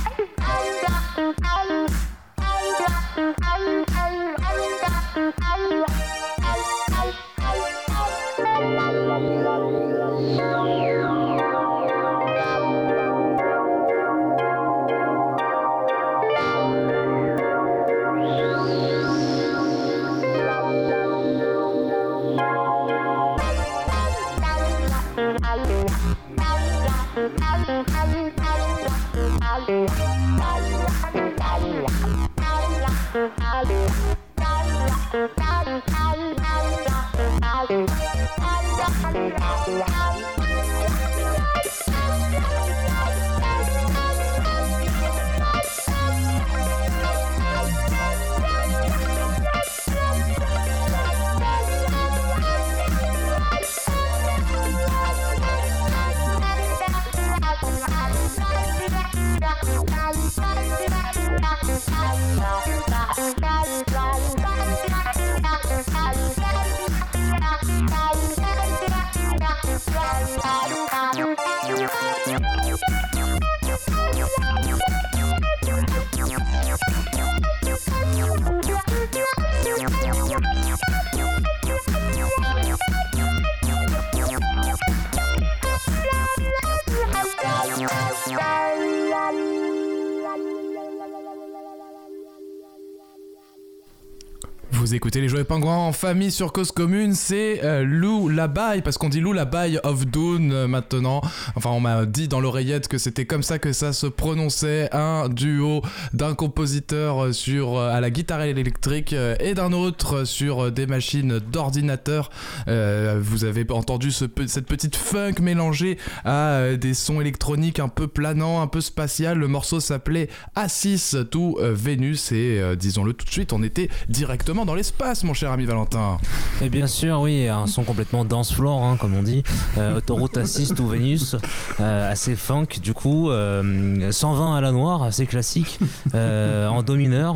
[95.35, 99.33] Joyeux Pingouins en famille sur Cause Commune, c'est euh, Lou Labaille, parce qu'on dit Lou
[99.33, 101.19] Labaille of Dune euh, maintenant.
[101.57, 104.87] Enfin, on m'a dit dans l'oreillette que c'était comme ça que ça se prononçait.
[104.93, 105.81] Un duo
[106.13, 112.29] d'un compositeur euh, sur, à la guitare électrique et d'un autre sur des machines d'ordinateur.
[112.67, 118.67] Vous avez entendu cette petite funk mélangée à des sons électroniques un peu planants, un
[118.67, 119.37] peu spatial.
[119.37, 124.65] Le morceau s'appelait Assis to euh, Vénus et disons-le tout de suite, on était directement
[124.65, 126.17] dans l'espace, mon cher ami Valentin.
[126.61, 129.43] Et bien sûr, oui, un son complètement dance floor, hein, comme on dit.
[129.77, 131.35] Euh, autoroute Assist ou Vénus,
[131.79, 133.29] euh, assez funk du coup.
[133.29, 135.79] euh, 120 à la noire, assez classique,
[136.13, 137.35] euh, en do mineur.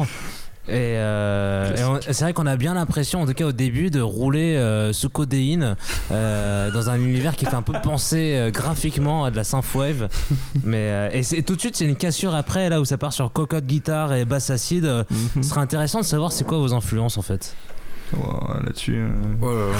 [0.67, 4.56] Et, euh, c'est vrai qu'on a bien l'impression, en tout cas au début, de rouler
[4.56, 5.75] euh, sous codéine
[6.12, 10.10] euh, dans un univers qui fait un peu penser euh, graphiquement à de la synthwave.
[10.63, 13.32] Mais euh, et tout de suite, c'est une cassure après là où ça part sur
[13.34, 14.86] cocotte guitare et basse acide.
[14.86, 15.04] Euh.
[15.38, 17.56] Ce serait intéressant de savoir c'est quoi vos influences en fait.
[18.63, 19.09] Là-dessus, euh,
[19.41, 19.77] Oh là là.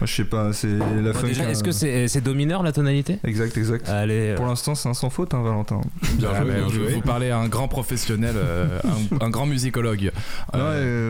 [0.00, 2.62] moi je sais pas, c'est la Bon, déjà, Est-ce euh, que c'est c'est do mineur
[2.62, 3.18] la tonalité?
[3.24, 3.88] Exact, exact.
[3.88, 4.34] Allez.
[4.36, 5.80] Pour l'instant, c'est un sans faute, hein, Valentin.
[6.18, 6.92] Bien Ah, joué, mais bien vous, joué.
[6.94, 8.78] vous parlez à un grand professionnel, euh,
[9.20, 10.02] un, un grand musicologue.
[10.02, 10.10] Ouais,
[10.54, 10.58] Euh,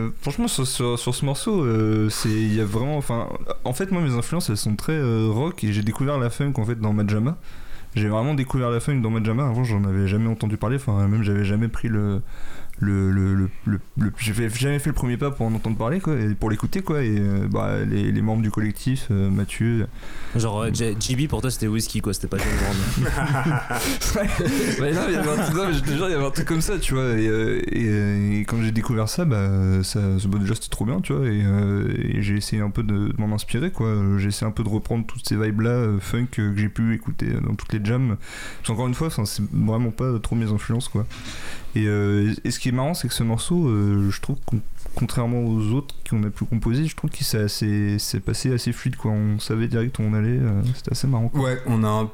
[0.07, 2.97] euh, franchement, sur, sur, sur ce morceau, euh, c'est il y a vraiment.
[2.97, 3.27] Enfin,
[3.65, 6.53] en fait, moi, mes influences, elles sont très euh, rock et j'ai découvert la funk
[6.57, 7.35] en fait dans Majama.
[7.95, 9.47] J'ai vraiment découvert la funk dans Majama.
[9.47, 10.75] Avant, j'en avais jamais entendu parler.
[10.77, 12.21] Enfin, même, j'avais jamais pris le.
[12.79, 15.99] Le, le, le, le, le- j'avais jamais fait le premier pas pour en entendre parler
[15.99, 19.87] quoi et pour l'écouter quoi et euh, bah, les, les membres du collectif euh, Mathieu
[20.35, 23.57] Genre euh, JB pour toi c'était whisky quoi, c'était pas John Brown.
[24.81, 26.61] Ouais, non, il y avait un truc, non, mais il y avait un truc comme
[26.61, 27.03] ça, tu vois.
[27.17, 29.49] Et, euh, et, et quand j'ai découvert ça, bah,
[29.83, 31.25] ça, ça- bah, déjà c'était trop bien, tu vois.
[31.27, 31.39] Et,
[32.17, 33.93] et j'ai essayé un peu de, de m'en inspirer, quoi.
[34.17, 37.27] J'ai essayé un peu de reprendre toutes ces vibes-là, euh, funk, que j'ai pu écouter
[37.45, 38.17] dans toutes les jams.
[38.59, 41.05] Parce qu'encore une fois, c'est vraiment pas trop mes influences, quoi.
[41.77, 44.37] Et, euh, et ce qui est marrant, c'est que ce morceau, euh, je trouve
[44.95, 48.71] contrairement aux autres qu'on a pu composer, je trouve qu'il s'est assez- c'est passé assez
[48.71, 49.11] fluide, quoi.
[49.11, 51.29] On savait direct où on allait, euh, c'était assez marrant.
[51.29, 51.41] quoi.
[51.41, 51.87] Ouais, on a.
[51.87, 52.09] un-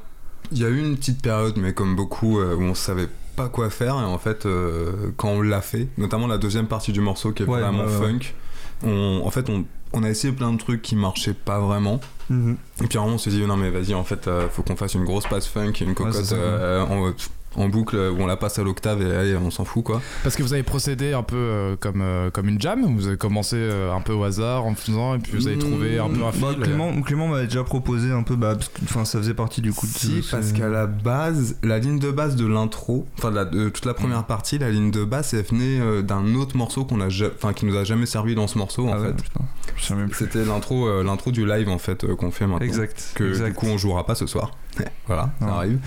[0.52, 3.48] Il y a eu une petite période, mais comme beaucoup, euh, où on savait pas
[3.48, 3.94] quoi faire.
[3.94, 7.42] Et en fait, euh, quand on l'a fait, notamment la deuxième partie du morceau qui
[7.44, 8.34] est Ouais, vraiment funk,
[8.82, 11.98] on, en fait, on, on a essayé plein de trucs qui marchaient pas vraiment.
[12.28, 12.56] Mhm.
[12.82, 14.76] Et puis à un moment, on s'est dit, non, mais vas-y, en fait, faut qu'on
[14.76, 16.80] fasse une grosse passe funk, une cocotte ça, ouais.
[16.90, 17.12] en,
[17.56, 20.00] en boucle où on la passe à l'octave et allez, on s'en fout, quoi.
[20.22, 23.16] Parce que vous avez procédé un peu euh, comme, euh, comme une jam, vous avez
[23.16, 26.24] commencé euh, un peu au hasard en faisant, et puis vous avez trouvé un peu
[26.24, 26.42] un fil.
[26.42, 29.86] Bah, Clément, Clément m'avait déjà proposé un peu, bah, enfin, ça faisait partie du coup
[29.86, 33.30] de Si, ce- parce ce- qu'à la base, la ligne de base de l'intro, enfin
[33.30, 36.84] de, toute la première partie, la ligne de base, elle venait euh, d'un autre morceau
[36.84, 39.12] qu'on a, ja- enfin qui nous a jamais servi dans ce morceau en Ah fait.
[39.22, 39.40] putain,
[39.76, 40.24] je sais même plus.
[40.24, 42.66] C'était l'intro, euh, l'intro du live en fait euh, qu'on fait maintenant.
[42.66, 43.12] Exact.
[43.14, 43.48] Que exact.
[43.50, 44.50] du coup on jouera pas ce soir.
[45.06, 45.52] voilà, ça Ouais.
[45.52, 45.78] arrive.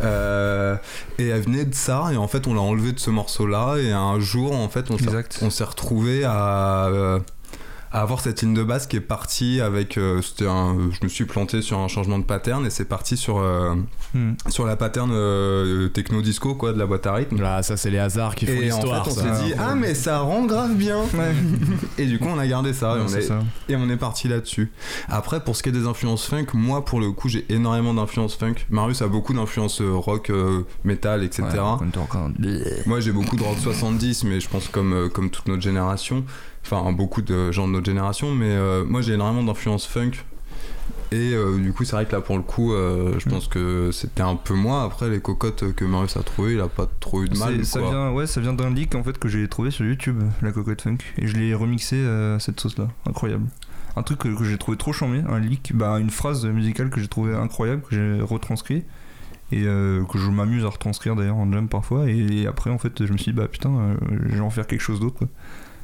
[0.00, 0.76] Euh,
[1.18, 3.92] et elle venait de ça et en fait on l'a enlevé de ce morceau-là et
[3.92, 5.38] un jour en fait on s'est Exact.
[5.42, 7.18] on s'est retrouvé à, euh,
[7.94, 11.08] à avoir cette ligne de base qui est partie avec euh, c'était un, je me
[11.08, 13.74] suis planté sur un changement de pattern et c'est parti sur euh,
[14.14, 14.34] Hmm.
[14.48, 17.90] sur la pattern euh, techno disco quoi de la boîte à rythme Là, ça, c'est
[17.90, 19.08] les hasards qui font et en fait l'histoire.
[19.08, 19.34] on ça.
[19.34, 21.34] s'est dit ah mais ça rend grave bien Ouais.
[21.98, 23.40] et du coup on a gardé ça, et, on est, ça.
[23.68, 24.70] et on est parti là-dessus
[25.08, 28.36] après pour ce qui est des influences funk moi pour le coup j'ai énormément d'influences
[28.36, 31.42] funk Marius a beaucoup d'influences rock euh, metal etc
[32.86, 36.24] moi j'ai beaucoup de rock 70 mais je pense comme, euh, comme toute notre génération
[36.64, 40.12] enfin beaucoup de gens de notre génération mais euh, moi j'ai énormément d'influences funk
[41.12, 43.90] et euh, du coup c'est vrai que là pour le coup euh, je pense que
[43.92, 47.22] c'était un peu moi après les cocottes que Marius a trouvé il a pas trop
[47.22, 47.90] eu de mal ça quoi.
[47.90, 50.82] vient, ouais, ça vient d'un leak en fait que j'ai trouvé sur YouTube, la cocotte
[50.82, 53.46] funk, et je l'ai remixé à cette sauce-là, incroyable.
[53.96, 57.00] Un truc que, que j'ai trouvé trop chambé, un leak, bah, une phrase musicale que
[57.00, 58.82] j'ai trouvé incroyable, que j'ai retranscrit,
[59.52, 63.04] et euh, que je m'amuse à retranscrire d'ailleurs en jam parfois, et, après en fait
[63.04, 63.94] je me suis dit bah putain, euh,
[64.28, 65.26] je vais en faire quelque chose d'autre.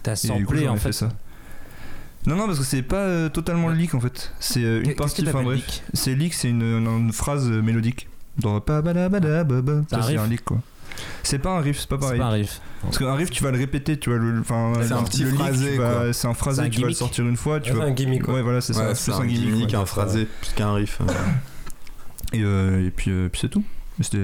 [0.03, 0.93] T'as samplé en fait.
[0.93, 1.09] ça.
[2.27, 4.33] Non, non, parce que c'est pas euh, totalement le leak en fait.
[4.41, 5.57] C'est euh, une partie, enfin bref.
[5.57, 8.09] leak C'est leak, c'est une, une- une phrase euh, mélodique.
[8.39, 9.21] Dans ba ba ba ba.
[9.89, 10.59] C'est un Ça, c'est riff un leak quoi.
[11.23, 12.19] C'est pas un riff, c'est pas C'est pareil.
[12.19, 12.61] pas un riff.
[12.83, 14.41] Parce qu'un riff, tu vas le répéter, tu vas le.
[14.41, 15.79] Enfin, C'est un petit leak, phrasé.
[16.13, 17.85] C'est un phrasé, C'est tu vas le sortir une fois, tu Ouais, vas.
[17.85, 18.35] c'est un gimmick, quoi.
[18.35, 18.95] Ouais, voilà, c'est ça.
[18.95, 21.01] c'est un gimmick, un phrasé plus qu'un riff
[22.33, 23.65] Et, euh, et puis, puis c'est tout.
[24.01, 24.19] C'était.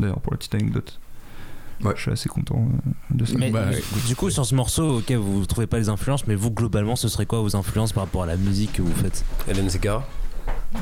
[0.00, 0.98] D'ailleurs, pour la petite anecdote.
[1.84, 1.92] Ouais.
[1.96, 3.34] Je suis assez content euh, de ça.
[3.38, 3.66] Mais Bah,
[4.06, 7.08] du coup, sur ce morceau, ok, vous trouvez pas les influences, mais vous, globalement, ce
[7.08, 9.24] serait quoi vos influences par rapport à la musique que vous faites?
[9.48, 10.06] Hélène Segarra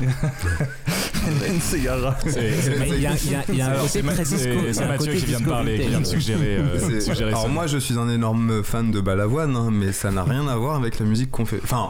[1.83, 2.15] Gara.
[2.25, 4.49] Mais Il y a, il y a- il y a un côté C'est très disco.
[4.71, 7.47] c'est- Mathieu qui vient de parler, qui vient de suggérer, euh, suggérer Alors ça.
[7.47, 10.75] moi je suis un énorme fan de Balavoine, hein, mais ça n'a rien à voir
[10.75, 11.59] avec la musique qu'on fait.
[11.63, 11.89] Enfin,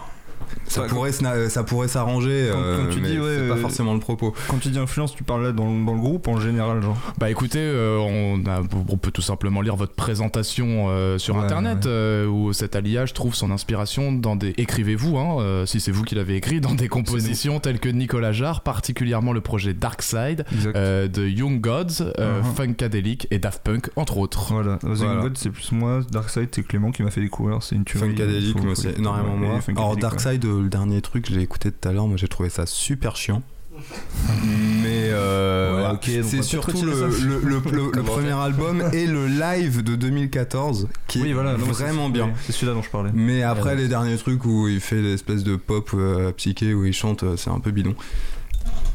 [0.68, 3.56] ça pourrait sna- ça pourrait s'arranger, Quand- euh, quand tu mais dis, ouais, c'est pas
[3.56, 4.34] euh, forcément le propos.
[4.48, 6.98] Quand tu dis influence, tu parles là dans, dans le groupe en général, genre.
[7.18, 11.44] Bah écoutez, euh, on, a- on peut tout simplement lire votre présentation euh, sur Ouais,
[11.44, 11.92] internet ouais.
[11.92, 14.54] euh, où cet alliage trouve son inspiration dans des.
[14.58, 18.32] Écrivez-vous, hein, euh, si c'est vous qui l'avez écrit, dans des compositions telles que Nicolas
[18.32, 22.56] Jarre, particulièrement le projet Dark Side euh, de Young Gods, euh, Uh-huh.
[22.56, 24.52] Funkadelic et Daft Punk, entre autres.
[24.54, 25.22] Voilà, The Voilà.
[25.22, 28.10] God, c'est plus moi, Darkseid, c'est Clément qui m'a fait découvrir, c'est une tuerie.
[28.10, 29.60] Funkadelic, c'est énormément moi.
[29.76, 29.96] Alors.
[30.26, 32.66] Darkseid, euh, le dernier truc, je l'ai écouté tout à l'heure, moi j'ai trouvé ça
[32.66, 33.44] super chiant.
[34.84, 37.60] Mais euh, Ouais, c'est surtout le,
[38.04, 42.32] premier album et le live de 2014 qui Oui, est non, vraiment bien.
[42.46, 43.12] C'est celui-là dont je parlais.
[43.14, 43.76] Mais après Ouais.
[43.76, 47.50] les derniers trucs où il fait l'espèce de pop euh, psyché où il chante, c'est
[47.50, 47.94] un peu bidon.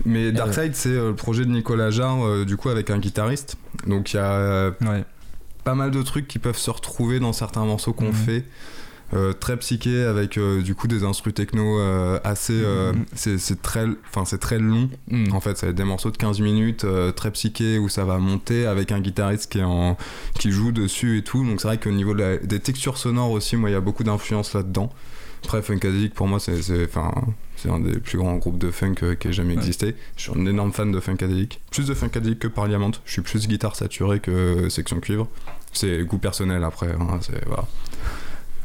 [0.07, 3.57] Mais Darkseid c'est le projet de Nicolas Jarre euh, du coup avec un guitariste.
[3.87, 5.05] Donc il y a Ouais.
[5.63, 8.13] pas mal de trucs qui peuvent se retrouver dans certains morceaux qu'on Mhm.
[8.15, 8.45] fait.
[9.13, 13.05] Euh, très psyché avec euh, du coup des instrus techno euh, assez Mhm.
[13.17, 14.89] c'est très enfin c'est très long.
[15.09, 15.33] Hmm.
[15.33, 16.87] en fait ça va être des morceaux de 15 minutes
[17.17, 19.97] très psyché où ça va monter avec un guitariste qui est en
[20.39, 21.45] qui joue dessus et tout.
[21.45, 23.81] Donc c'est vrai qu'au niveau de la- des textures sonores aussi moi il y a
[23.81, 24.91] beaucoup d'influence là-dedans.
[25.45, 27.11] Après Funkadelic pour moi c'est c'est enfin
[27.57, 29.59] c'est un des plus grands groupes de funk euh, qui ait jamais Ouais.
[29.59, 29.97] existé.
[30.17, 33.49] Je suis un énorme fan de Funkadelic plus de Funkadelic que Parliament je suis plus
[33.49, 35.27] guitare saturée que section cuivre.
[35.73, 37.67] C'est goût personnel après hein, c'est voilà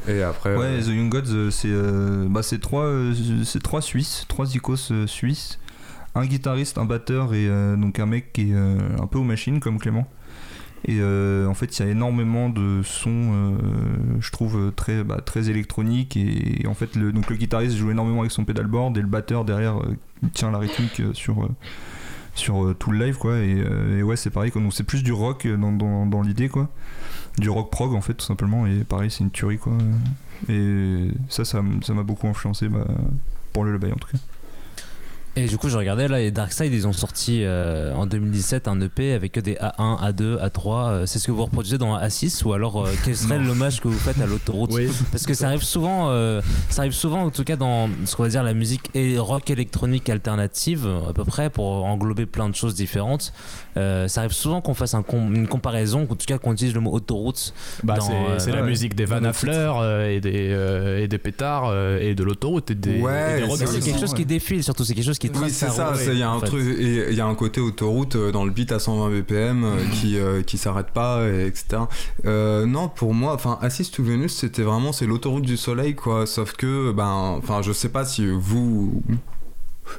[0.08, 2.92] et après Ouais, euh, The Young Gods, euh, c'est euh, bah, c'est trois,
[3.44, 5.60] c'est trois Suisses, trois icos suisses,
[6.16, 9.24] un guitariste, un batteur et euh, donc un mec qui est euh, un peu aux
[9.24, 10.08] machines comme Clément.
[10.88, 13.58] Et euh, en fait, il y a énormément de sons,
[14.20, 16.16] je trouve, très, bah, très électroniques.
[16.16, 19.08] Et, et en fait, le, donc le guitariste joue énormément avec son pedalboard et le
[19.08, 19.80] batteur derrière
[20.34, 21.50] tient la rythmique sur,
[22.36, 23.18] sur tout le live.
[23.18, 23.40] Quoi.
[23.40, 23.64] Et,
[23.98, 24.52] et ouais, c'est pareil.
[24.52, 24.62] quoi.
[24.62, 26.50] Donc c'est plus du rock dans, dans, dans l'idée.
[26.50, 26.70] quoi
[27.38, 28.66] du rock prog en fait tout simplement.
[28.66, 29.74] Et pareil c'est une tuerie quoi.
[30.50, 32.86] Et ça ça m'a beaucoup influencé bah,
[33.54, 34.18] pour le Lullaby en tout cas
[35.38, 38.80] Et du coup, je regardais là, et Darkseid, ils ont sorti euh, en 2017 un
[38.80, 40.90] EP avec que des A1, A2, A3.
[40.90, 43.90] euh, c'est ce que vous reproduisez dans A6 ou alors euh, quel serait l'hommage que
[43.90, 44.72] vous faites à l'autoroute?
[44.74, 44.88] Oui.
[45.12, 48.24] Parce que ça arrive souvent, euh, ça arrive souvent en tout cas dans ce qu'on
[48.24, 52.56] va dire la musique et rock électronique alternative à peu près pour englober plein de
[52.56, 53.34] choses différentes.
[53.76, 56.74] Euh, ça arrive souvent qu'on fasse un com- une comparaison, en tout cas qu'on utilise
[56.74, 57.54] le mot autoroute.
[57.84, 58.68] Bah, c'est euh, la ouais.
[58.70, 62.24] musique des vannes à fleurs euh, et, des, euh, et des pétards euh, et de
[62.24, 63.66] l'autoroute et des, Ouais, et des.
[63.66, 65.94] C'est quelque chose qui défile surtout, c'est quelque chose qui Oui, trace c'est ça.
[66.08, 66.46] Il y a un fait.
[66.48, 69.64] truc, et il y a un côté autoroute euh, dans le beat à 120 BPM
[69.64, 71.84] euh, qui euh, qui s'arrête pas, et etc.
[72.26, 76.26] Euh, non, pour moi, enfin, Assist to Venus, c'était vraiment c'est l'autoroute du soleil, quoi.
[76.26, 77.08] Sauf que, ben,
[77.38, 79.02] enfin, je sais pas si vous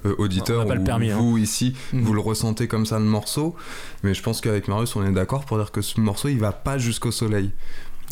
[0.04, 1.16] euh, le ou permis, hein.
[1.18, 2.02] vous ici Mhm.
[2.02, 3.54] vous le ressentez comme ça le morceau
[4.02, 6.50] mais je pense qu'avec Marius on est d'accord pour dire que ce morceau il va
[6.50, 7.52] pas jusqu'au soleil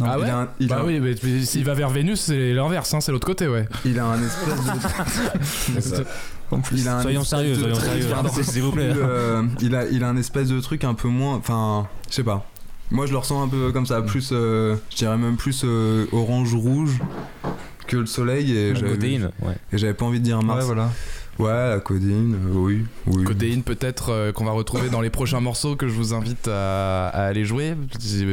[0.01, 2.21] Ah il ouais a un, il Bah a, oui, mais, mais s'il va vers Vénus,
[2.21, 3.67] c'est l'inverse, hein, c'est l'autre côté, ouais.
[3.85, 6.05] il a un espèce de
[6.73, 8.91] il a un Soyons espèce sérieux, de soyons truc, sérieux, s'il vous plaît.
[8.91, 11.37] Il, euh, il, a, il a un espèce de truc un peu moins.
[11.37, 12.47] Enfin, je sais pas.
[12.91, 14.03] Moi, je le ressens un peu comme ça.
[14.03, 17.01] Plus, euh, je dirais même plus euh, orange-rouge
[17.87, 18.57] que le soleil.
[18.57, 19.57] Et j'avais, codéine, ouais.
[19.73, 20.65] et j'avais pas envie de dire ouais Mars.
[20.67, 20.91] voilà
[21.39, 22.85] Ouais, la codéine, euh, oui.
[23.07, 23.25] oui.
[23.25, 27.09] Codéine peut-être euh, qu'on va retrouver dans les prochains morceaux que je vous invite à,
[27.09, 27.75] à aller jouer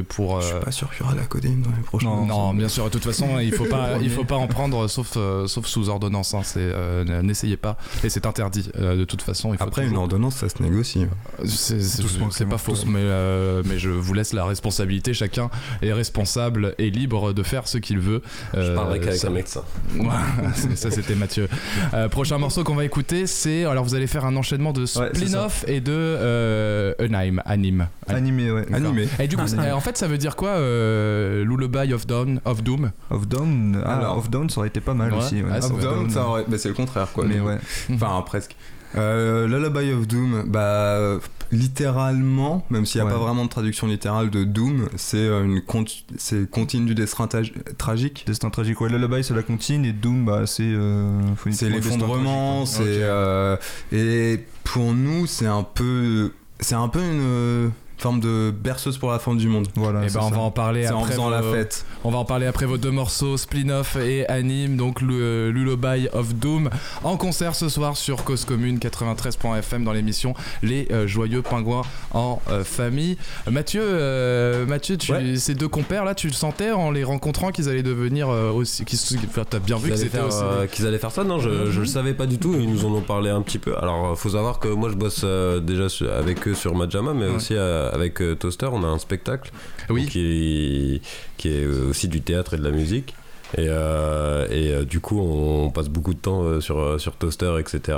[0.08, 0.40] pour.
[0.42, 2.08] Je suis euh, pas sûr qu'il y aura de la codéine dans les prochains.
[2.08, 2.86] Non, Non, bien sûr.
[2.86, 5.90] De toute façon, il faut pas, il faut pas en prendre, sauf, euh, sauf sous
[5.90, 6.34] ordonnance.
[6.34, 8.70] hein, c'est, euh, n'essayez pas, et c'est interdit.
[8.80, 11.06] euh, de toute façon, il faut Après, une ordonnance, ça se négocie.
[11.46, 15.14] C'est, c'est- pas faux, mais, euh, mais je vous laisse la responsabilité.
[15.14, 15.50] Chacun
[15.82, 18.22] est responsable et libre de faire ce qu'il veut.
[18.54, 19.62] Je Euh, parlerai qu'avec ça- un médecin.
[20.76, 21.48] Ça c'était Mathieu.
[21.94, 22.91] Euh, prochain morceau qu'on va écouter,
[23.26, 27.88] c'est alors vous allez faire un enchaînement de c'est spin-off et de euh, Unheim, anime.
[28.08, 29.08] animé ouais Animé.
[29.20, 29.64] Et du coup, Animé.
[29.64, 32.92] ça- en fait, ça veut dire quoi, euh, Lullaby of Dawn, of Doom?
[33.10, 34.18] Off Down ah, Alors.
[34.18, 35.18] Off Down ça aurait été pas mal Ouais.
[35.20, 35.50] aussi ouais.
[35.52, 35.60] Ah.
[35.60, 37.26] Down, ça aurait- bah, c'est le contraire, quoi.
[37.26, 37.58] mais ouais
[37.94, 38.56] Enfin, presque.
[38.96, 41.20] Euh, Lullaby of Doom, bah,
[41.52, 43.18] littéralement, même s'il n'y a Ouais.
[43.18, 45.86] pas vraiment de traduction littérale de Doom, c'est euh, une cont-
[46.18, 48.24] c'est comptine du destin tragi- tragique.
[48.28, 51.20] Destin tragique ouais Lullaby c'est la comptine et Doom bah c'est euh,
[51.52, 53.58] C'est l'effondrement, c'est euh,
[53.92, 57.72] et pour nous c'est un peu c'est un peu une
[58.02, 59.68] forme de berceuse pour la fin du monde.
[59.76, 60.36] voilà Et c'est ben on ça.
[60.36, 61.12] va en parler C'est en après.
[61.12, 61.86] faisant la vos- fête.
[62.04, 66.34] On va en parler après vos deux morceaux, Spin-off et Anime, donc le Lullaby of
[66.36, 66.70] Doom,
[67.04, 70.34] en concert ce soir sur Cause Commune 93.fm dans l'émission
[70.64, 71.84] Les euh, Joyeux Pingouins
[72.14, 73.18] en euh, famille.
[73.50, 75.36] Mathieu, euh, Mathieu tu, Ouais.
[75.36, 78.84] ces deux compères là, tu le sentais en les rencontrant qu'ils allaient devenir euh, aussi.
[79.28, 80.40] enfin, T'as bien vu Qu'ils allaient, faire, aussi.
[80.42, 82.56] euh, qu'ils allaient faire ça Non, je, je le savais pas du tout.
[82.58, 83.78] Ils nous en ont parlé un petit peu.
[83.78, 85.86] Alors, euh, faut savoir que moi, je bosse euh, déjà
[86.18, 87.36] avec eux sur Majama, mais Ouais.
[87.36, 88.70] aussi euh, avec euh, Toaster.
[88.72, 89.52] On a un spectacle
[89.90, 90.06] Oui.
[90.08, 91.02] qui,
[91.38, 93.14] qui est euh, aussi du théâtre et de la musique.
[93.58, 97.56] Et, euh, et euh, du coup, on, passe beaucoup de temps euh, sur, sur Toaster,
[97.60, 97.98] etc.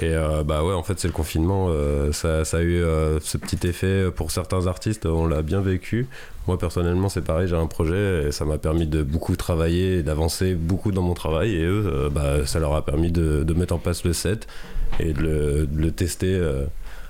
[0.00, 0.14] Et
[0.46, 1.68] bah ouais, en fait, c'est le confinement.
[2.12, 2.80] ça, ça a eu
[3.20, 5.04] ce petit effet pour certains artistes.
[5.04, 6.06] On l'a bien vécu.
[6.46, 7.48] Moi, personnellement, c'est pareil.
[7.48, 11.54] J'ai un projet et ça m'a permis de beaucoup travailler d'avancer beaucoup dans mon travail.
[11.56, 14.46] Et eux, bah, ça leur a permis de, de mettre en place le set
[15.00, 16.40] et de le, de le tester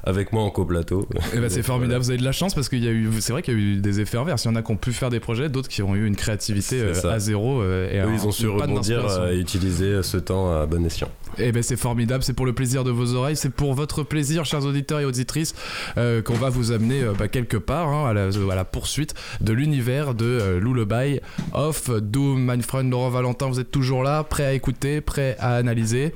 [0.05, 1.07] avec moi en coplateau.
[1.35, 3.09] Et bah, c'est Donc, formidable, vous avez de la chance parce qu'il y a eu,
[3.21, 4.45] c'est vrai qu'il y a eu des effets inverses.
[4.45, 6.17] Il y en a qui ont pu faire des projets, d'autres qui ont eu une
[6.17, 7.61] créativité C'est euh, à zéro.
[7.63, 10.85] euh, et Eux, un- ils ont su rebondir euh, et utiliser ce temps à bon
[10.85, 11.09] escient.
[11.39, 14.45] Et ben c'est formidable, c'est pour le plaisir de vos oreilles, c'est pour votre plaisir,
[14.45, 15.55] chers auditeurs et auditrices,
[15.97, 19.53] euh, qu'on va vous amener bah, quelque part hein, à, la, à la poursuite de
[19.53, 21.21] l'univers de euh, Lullaby
[21.53, 22.51] of Doom.
[22.53, 26.15] My friend Laurent Valentin, vous êtes toujours là, prêt à écouter, prêt à analyser.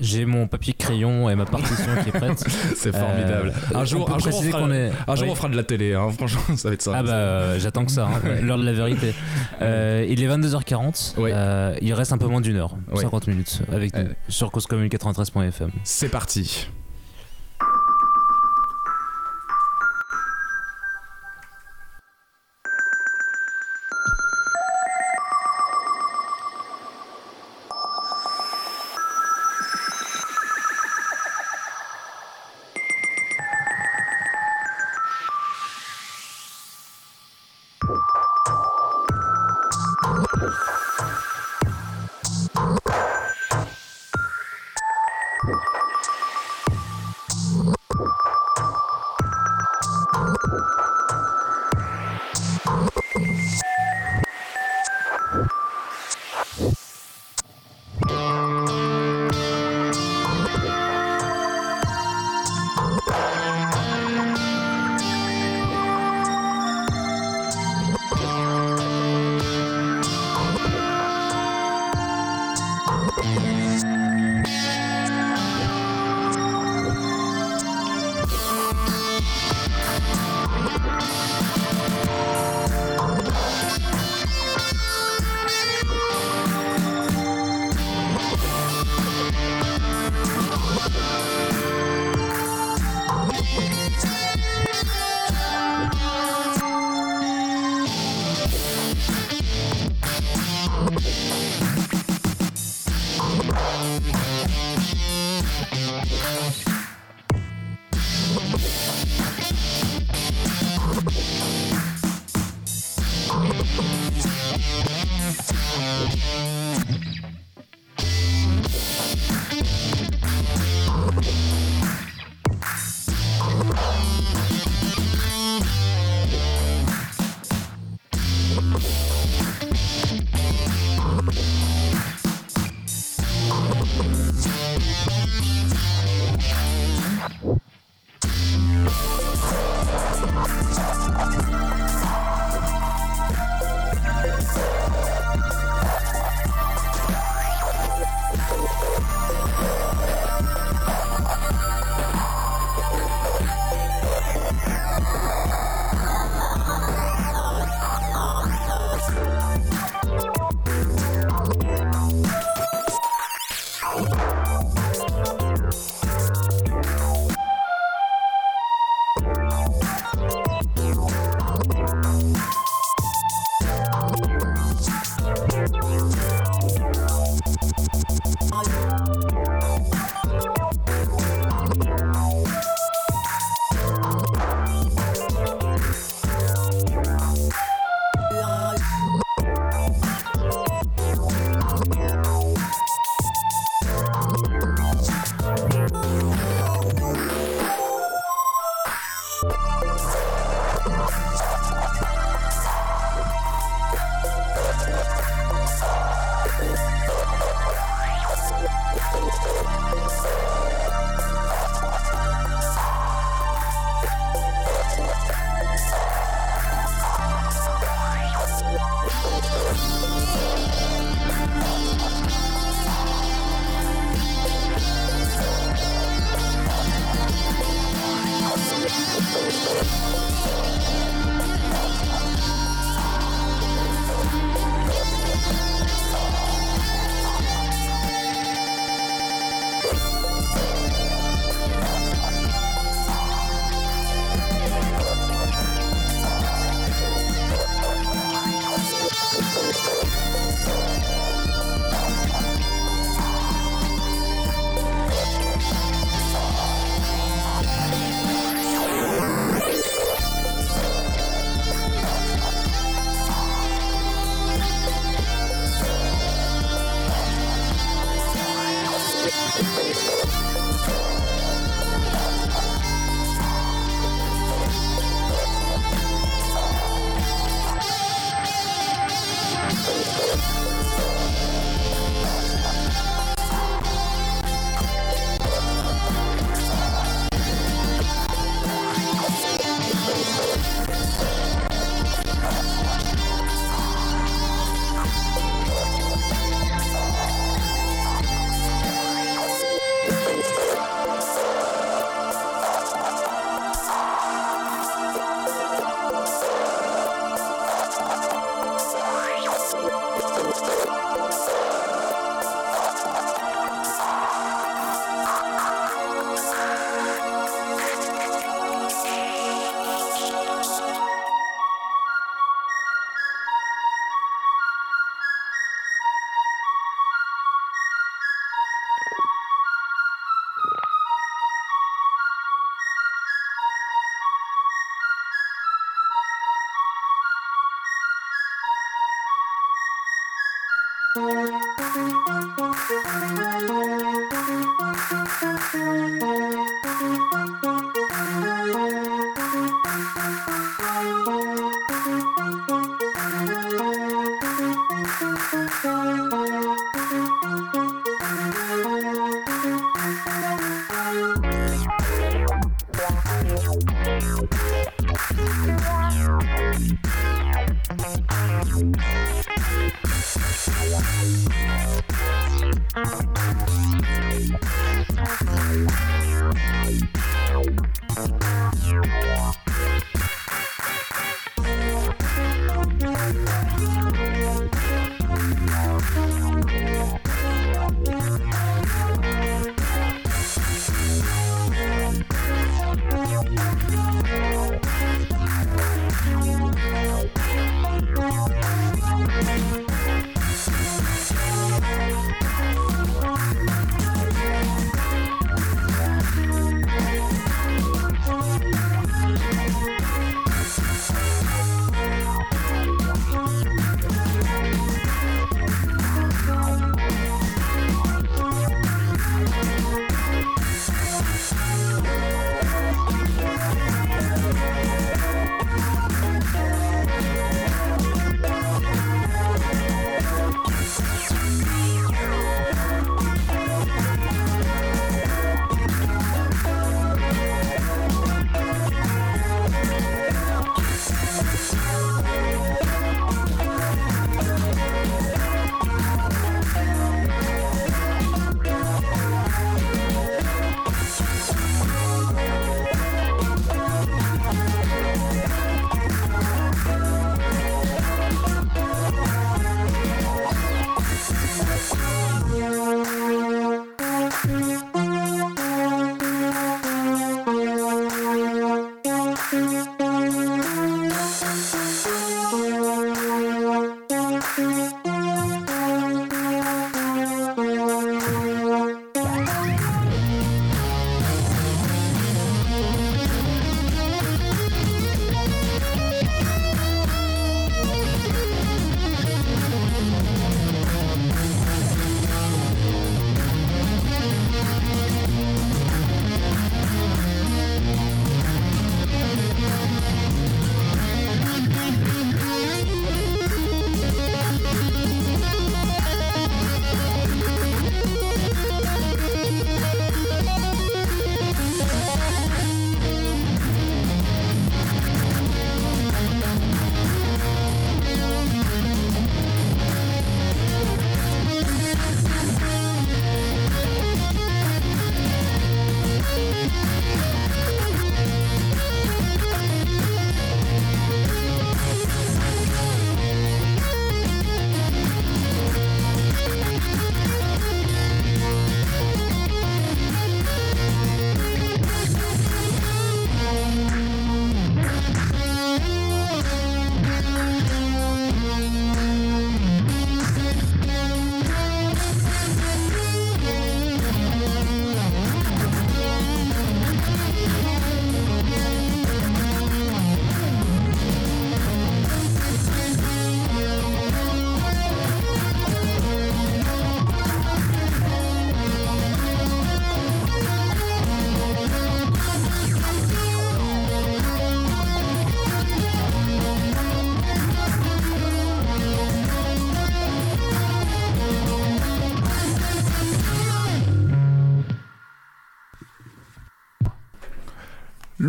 [0.00, 2.38] J'ai mon papier crayon et ma partition qui est prête.
[2.76, 3.52] C'est formidable.
[3.72, 5.30] Euh, un on jour, peut un jour, on fera, qu'on est- un jour Oui.
[5.32, 6.92] on fera de la télé, hein, franchement, ça va être ça.
[6.94, 9.14] Ah bah euh, j'attends que ça, hein, l'heure de la vérité.
[9.62, 11.30] Euh, il est 22h40, Oui.
[11.32, 13.00] euh, il reste un peu moins d'une heure, Oui.
[13.02, 15.70] 50 minutes avec nous sur causecommune 93.fm.
[15.84, 16.68] C'est parti.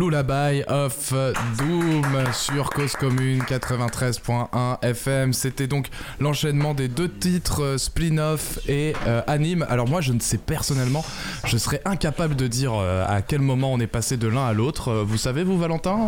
[0.08, 1.12] Lullaby of
[1.58, 2.02] Doom
[2.32, 5.34] sur Cause Commune 93.1 FM.
[5.34, 5.88] C'était donc
[6.18, 9.66] l'enchaînement des deux titres euh, Spleen-Off et euh, Anime.
[9.68, 11.04] Alors moi je ne sais personnellement,
[11.44, 14.54] je serais incapable de dire euh, à quel moment on est passé de l'un à
[14.54, 14.88] l'autre.
[14.88, 16.06] Euh, Vous savez vous Valentin?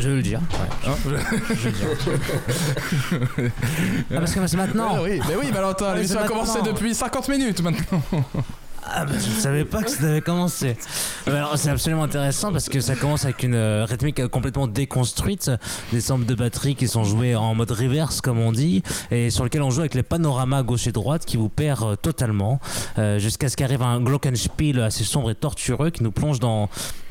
[0.00, 0.40] Je veux le dire.
[0.40, 0.90] ouais.
[0.90, 0.94] Hein?
[1.04, 3.50] Je veux le dire.
[4.10, 4.94] ah, parce que c'est maintenant.
[4.96, 8.02] Ah oui, mais oui Valentin, Ah, l'émission a commencé depuis 50 minutes maintenant.
[9.00, 10.76] Ah bah, je ne savais pas que ça avait commencé.
[11.28, 15.52] Alors c'est absolument intéressant parce que ça commence avec une euh, rythmique euh, complètement déconstruite,
[15.92, 18.82] des samples de batterie qui sont joués en mode reverse comme on dit,
[19.12, 21.94] et sur lequel on joue avec les panoramas gauche et droite qui vous perd euh,
[21.94, 22.58] totalement,
[23.18, 26.68] jusqu'à ce qu'arrive un glockenspiel assez sombre et tortureux qui nous plonge dans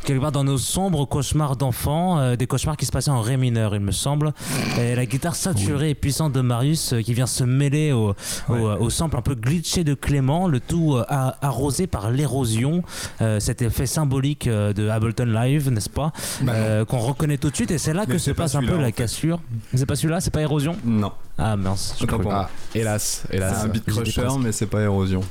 [0.07, 3.35] quelque part dans nos sombres cauchemars d'enfants, euh, des cauchemars qui se passaient en ré
[3.35, 4.33] mineur, il me semble.
[4.79, 8.15] Et la guitare saturée et puissante de Marius euh, qui vient se mêler au,
[8.49, 12.83] au, au sample un peu glitché de Clément, le tout euh, arrosé par l'érosion,
[13.21, 16.13] euh, cet effet symbolique euh, de Ableton Live, n'est-ce pas
[16.47, 18.61] Euh, Qu'on reconnaît tout de suite, et c'est là Mais que se pas passe un
[18.63, 19.39] peu la cassure.
[19.75, 20.77] C'est pas celui-là, c'est pas érosion?
[20.85, 21.11] Non.
[21.39, 21.95] Ah mince.
[21.99, 22.47] je moi.
[22.47, 23.63] Ah, hélas, C'est hélas.
[23.63, 25.21] un beat crusher, mais c'est pas érosion.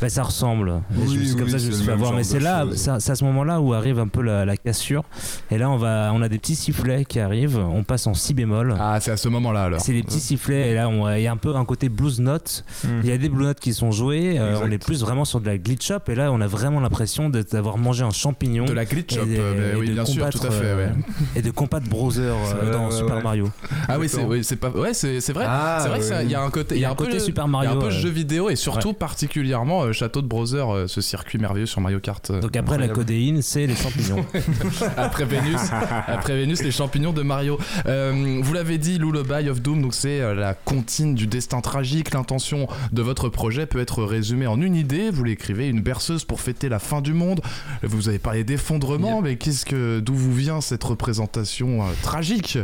[0.00, 0.80] Bah, ça ressemble.
[0.96, 3.14] Oui, c'est comme oui, ça je c'est suis genre Mais c'est là, c'est à- c'est
[3.14, 5.04] ce moment-là où arrive un peu la, la cassure.
[5.50, 7.58] Et là, on va, on a des petits sifflets qui arrivent.
[7.58, 8.74] On passe en si bémol.
[8.80, 9.80] Ah, c'est à ce moment-là alors.
[9.82, 12.64] C'est des petits sifflets et là il y a un peu un côté blues note.
[12.84, 12.88] Mm.
[13.02, 14.38] Il y a des blues notes qui sont jouées.
[14.38, 16.80] euh, on est plus vraiment sur de la glitch up et là on a vraiment
[16.80, 18.64] l'impression d'avoir mangé un champignon.
[18.64, 20.64] De la glitch up, et de- euh, et oui, de bien sûr, tout à fait.
[20.64, 20.92] euh, ouais.
[21.36, 23.22] Et de combattre Browser C'est- dans Super.
[23.22, 23.50] Mario.
[23.88, 25.44] Ah oui, c'est c'est pas ouais, c'est c'est vrai.
[25.52, 26.24] Ah, c'est vrai que ça- ouais.
[26.24, 27.48] il y a un côté Il y a un peu côté le- Super Il y
[27.48, 27.70] a Mario.
[27.72, 27.90] un peu euh.
[27.90, 31.98] jeu vidéo et surtout particulièrement euh, Château de Browser, euh, ce circuit merveilleux sur Mario
[32.00, 32.30] Kart.
[32.30, 34.24] euh, Donc après la codéine, c'est les champignons.
[34.96, 35.60] après Vénus,
[36.06, 37.58] après Vénus, les champignons de Mario.
[37.86, 42.12] Euh, vous l'avez dit, Lullaby of Doom, donc c'est euh, la comptine du destin tragique.
[42.14, 45.10] L'intention de votre projet peut être résumée en une idée.
[45.10, 47.40] Vous l'écrivez, une berceuse pour fêter la fin du monde.
[47.82, 52.58] Vous avez parlé d'effondrement, mais qu'est-ce que, d'où vous vient cette représentation euh, tragique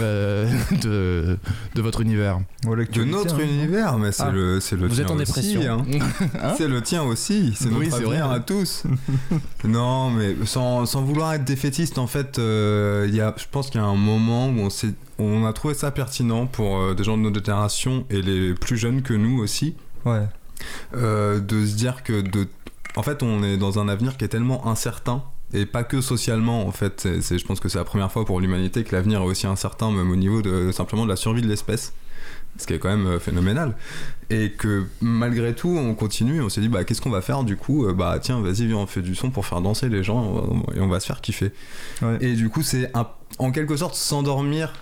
[0.00, 0.48] euh,
[0.82, 1.38] de,
[1.74, 3.38] de votre univers De notre hein.
[3.44, 4.30] univers, mais c'est Ah.
[4.30, 5.86] le, c'est le Vous tien êtes en aussi, dépression.
[5.90, 6.54] hein.
[6.58, 8.84] c'est le tien aussi, c'est Oui, notre avenir à tous.
[9.64, 13.70] non, mais sans, sans vouloir être défaitiste, en fait, euh, il y a, je pense
[13.70, 16.94] qu'il y a un moment où on, s'est- on a trouvé ça pertinent pour euh,
[16.94, 20.22] des gens de notre génération et les plus jeunes que nous aussi, Ouais.
[20.94, 22.48] euh, de se dire que, de,
[22.96, 25.22] en fait, on est dans un avenir qui est tellement incertain.
[25.54, 27.00] Et pas que socialement, en fait.
[27.00, 29.46] C'est- c'est- je pense que c'est la première fois pour l'humanité que l'avenir est aussi
[29.46, 31.92] incertain, même au niveau de simplement de la survie de l'espèce.
[32.58, 33.76] Ce qui est quand même euh, phénoménal.
[34.30, 36.42] Et que malgré tout, on continue.
[36.42, 38.76] On s'est dit, bah, qu'est-ce qu'on va faire du coup Euh, Bah, tiens, vas-y, viens,
[38.78, 41.06] on fait du son pour faire danser les gens on va- et on va se
[41.06, 41.52] faire kiffer.
[42.02, 42.18] Ouais.
[42.20, 43.06] Et du coup, c'est un-
[43.38, 44.72] en quelque sorte s'endormir,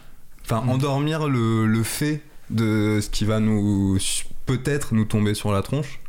[0.45, 0.69] enfin, Mm.
[0.71, 3.99] endormir le, le fait de ce qui va nous
[4.47, 6.01] peut-être nous tomber sur la tronche.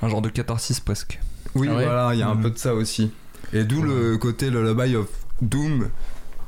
[0.00, 1.18] Un genre de catharsis presque.
[1.54, 2.42] Oui, Ah ouais voilà, il y a un Mhm.
[2.42, 3.10] peu de ça aussi.
[3.52, 5.08] Et d'où le côté Lullaby of
[5.42, 5.88] Doom.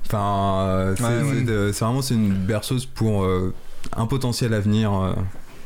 [0.06, 3.54] Enfin, euh, c'est Ouais, vraiment c'est une berceuse pour euh,
[3.96, 4.92] un potentiel avenir.
[4.92, 5.12] euh.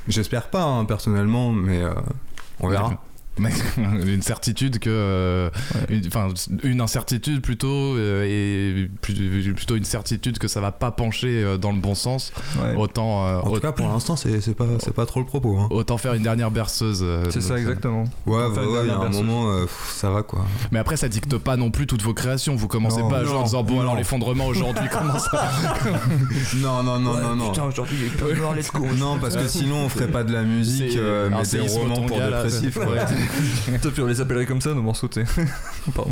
[0.06, 1.92] J'espère pas, hein, personnellement, mais euh,
[2.60, 3.02] on verra.
[3.38, 3.50] Mais
[4.06, 5.50] une certitude que euh,
[5.88, 6.28] une, enfin
[6.62, 11.56] une incertitude plutôt euh, et plus- plutôt une certitude que ça va pas pencher euh,
[11.58, 12.32] dans le bon sens
[12.62, 12.74] Ouais.
[12.76, 15.26] autant euh, En tout autant, cas, pour l'instant, c'est c'est pas, c'est pas trop le
[15.26, 15.56] propos.
[15.58, 15.66] Hein.
[15.70, 18.04] autant faire une dernière berceuse euh, C'est ça exactement.
[18.26, 20.44] Ouais, ouais, une ouais, il y a un moment, euh, pff, ça va quoi.
[20.70, 23.08] mais après ça dicte pas non plus toutes vos créations vous commencez Non.
[23.08, 23.80] pas à jouer en Non, disant bon non.
[23.80, 25.50] alors l'effondrement aujourd'hui comment ça
[26.56, 27.52] Non, non, non, non, non.
[27.66, 28.86] aujourd'hui il est pas let's go.
[28.96, 30.96] Non, parce que sinon, on ferait pas de la musique,
[31.30, 32.78] mais des romans pour dépressifs.
[33.92, 35.24] puis on les appellerait comme ça nos morceaux, t'es.
[35.94, 36.10] Pardon.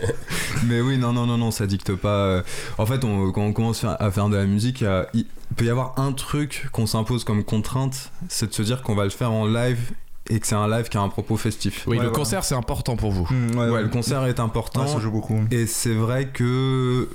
[0.66, 2.08] Mais oui, non, non, non, non, ça dicte pas.
[2.26, 2.42] euh.
[2.78, 5.26] En fait, on- quand on commence à faire de la musique, il a- il
[5.56, 9.04] peut y avoir un truc qu'on s'impose comme contrainte, c'est de se dire qu'on va
[9.04, 9.92] le faire en live
[10.30, 11.84] et que c'est un live qui a un propos festif.
[11.86, 12.18] oui Ouais, le voilà.
[12.18, 13.82] concert c'est important pour vous Hmm, ouais, Ouais, ouais.
[13.82, 14.82] le concert est important.
[14.82, 15.40] Ouais, ça joue beaucoup.
[15.50, 17.08] Et c'est vrai que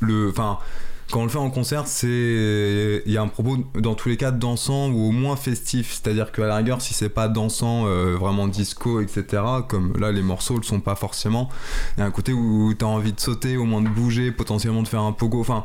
[0.00, 0.58] le, enfin,
[1.10, 4.16] quand on le fait en concert, c'est, il y a un propos dans tous les
[4.18, 5.92] cas dansant ou au moins festif.
[5.92, 9.42] C'est-à-dire qu'à la rigueur, si c'est pas dansant, euh, vraiment disco, etc.
[9.68, 11.48] Comme là, les morceaux le sont pas forcément.
[11.96, 14.82] Il y a un côté où t'as envie de sauter, au moins de bouger, potentiellement
[14.82, 15.40] de faire un pogo.
[15.40, 15.64] Enfin,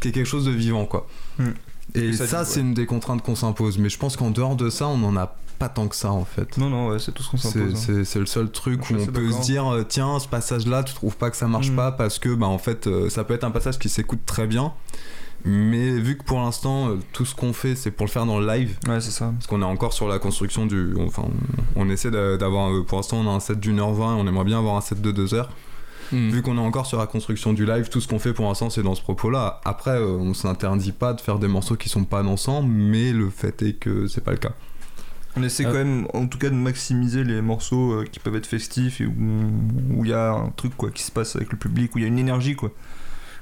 [0.00, 1.06] qui est quelque chose de vivant, quoi.
[1.38, 1.50] Mm.
[1.94, 3.78] Et ça, c'est une des contraintes qu'on s'impose.
[3.78, 6.24] Mais je pense qu'en dehors de ça, on en a pas tant que ça, en
[6.24, 6.58] fait.
[6.58, 7.88] Non, non, ouais, c'est tout ce qu'on C'est s'impose.
[7.90, 8.02] hein.
[8.04, 10.82] c'est- le seul truc Je où on peut se dire euh, tiens ce passage là
[10.82, 11.76] tu trouves pas que ça marche Mm.
[11.76, 14.46] pas parce que bah en fait euh, ça peut être un passage qui s'écoute très
[14.46, 14.72] bien
[15.44, 18.38] mais vu que pour l'instant euh, tout ce qu'on fait c'est pour le faire dans
[18.38, 19.32] le live Ouais, c'est ça.
[19.34, 21.24] parce qu'on est encore sur la construction du enfin
[21.76, 24.26] on, on essaie d'a- d'avoir pour l'instant on a un set d'une heure vingt on
[24.26, 25.50] aimerait bien avoir un set de deux heures
[26.12, 26.28] Hmm.
[26.28, 28.68] vu qu'on est encore sur la construction du live tout ce qu'on fait pour l'instant
[28.68, 32.04] c'est dans ce propos là après on s'interdit pas de faire des morceaux qui sont
[32.04, 34.52] pas dansants mais le fait est que c'est pas le cas
[35.36, 35.68] On essaie Euh.
[35.72, 39.06] quand même, en tout cas, de maximiser les morceaux euh, qui peuvent être festifs et
[39.06, 42.02] où il y a un truc quoi qui se passe avec le public, où il
[42.02, 42.70] y a une énergie quoi.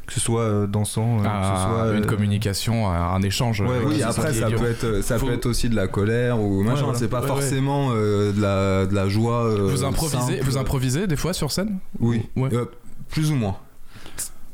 [0.07, 3.61] Que ce soit euh, dansant, euh, que ce Ah, soit une euh, communication un échange
[3.61, 6.62] Ouais, Oui, après ça peut être ça Faut- peut être aussi de la colère ou
[6.64, 6.82] machin.
[6.84, 6.99] voilà.
[6.99, 7.28] C'est pas Ouais, ouais.
[7.28, 9.45] forcément euh, de la de la joie.
[9.45, 10.45] euh, vous improvisez simple.
[10.45, 11.78] vous improvisez des fois sur scène?
[12.01, 12.53] Oui, Ouais.
[12.53, 12.64] Euh,
[13.09, 13.57] plus ou moins.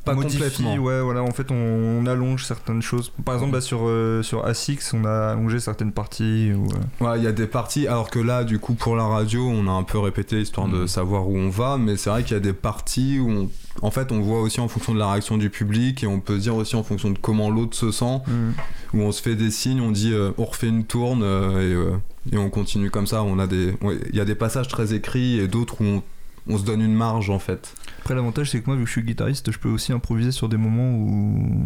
[0.07, 0.77] Pas modifie, complètement.
[0.77, 3.13] ouais, voilà, en fait, on, on allonge certaines choses.
[3.25, 6.51] Par exemple, bah, sur, euh, sur A6, on a allongé certaines parties.
[6.53, 7.87] Euh, Ouais, il y a des parties.
[7.87, 10.79] Alors que là, du coup, pour la radio, on a un peu répété histoire de
[10.83, 10.87] Mhm.
[10.87, 11.77] savoir où on va.
[11.77, 13.51] Mais c'est vrai qu'il y a des parties où, on-
[13.83, 16.39] en fait, on voit aussi en fonction de la réaction du public et on peut
[16.39, 18.21] dire aussi en fonction de comment l'autre se sent.
[18.95, 21.75] Où on se fait des signes, on dit, euh, on refait une tourne euh, et,
[21.75, 21.97] euh,
[22.33, 23.23] et on continue comme ça.
[23.23, 26.03] On a des, ouais, il y a des passages très écrits et d'autres où on
[26.49, 27.75] on se donne une marge en fait.
[28.07, 30.49] Après, l'avantage, c'est que moi, vu que je suis guitariste, je peux aussi improviser sur
[30.49, 31.65] des moments où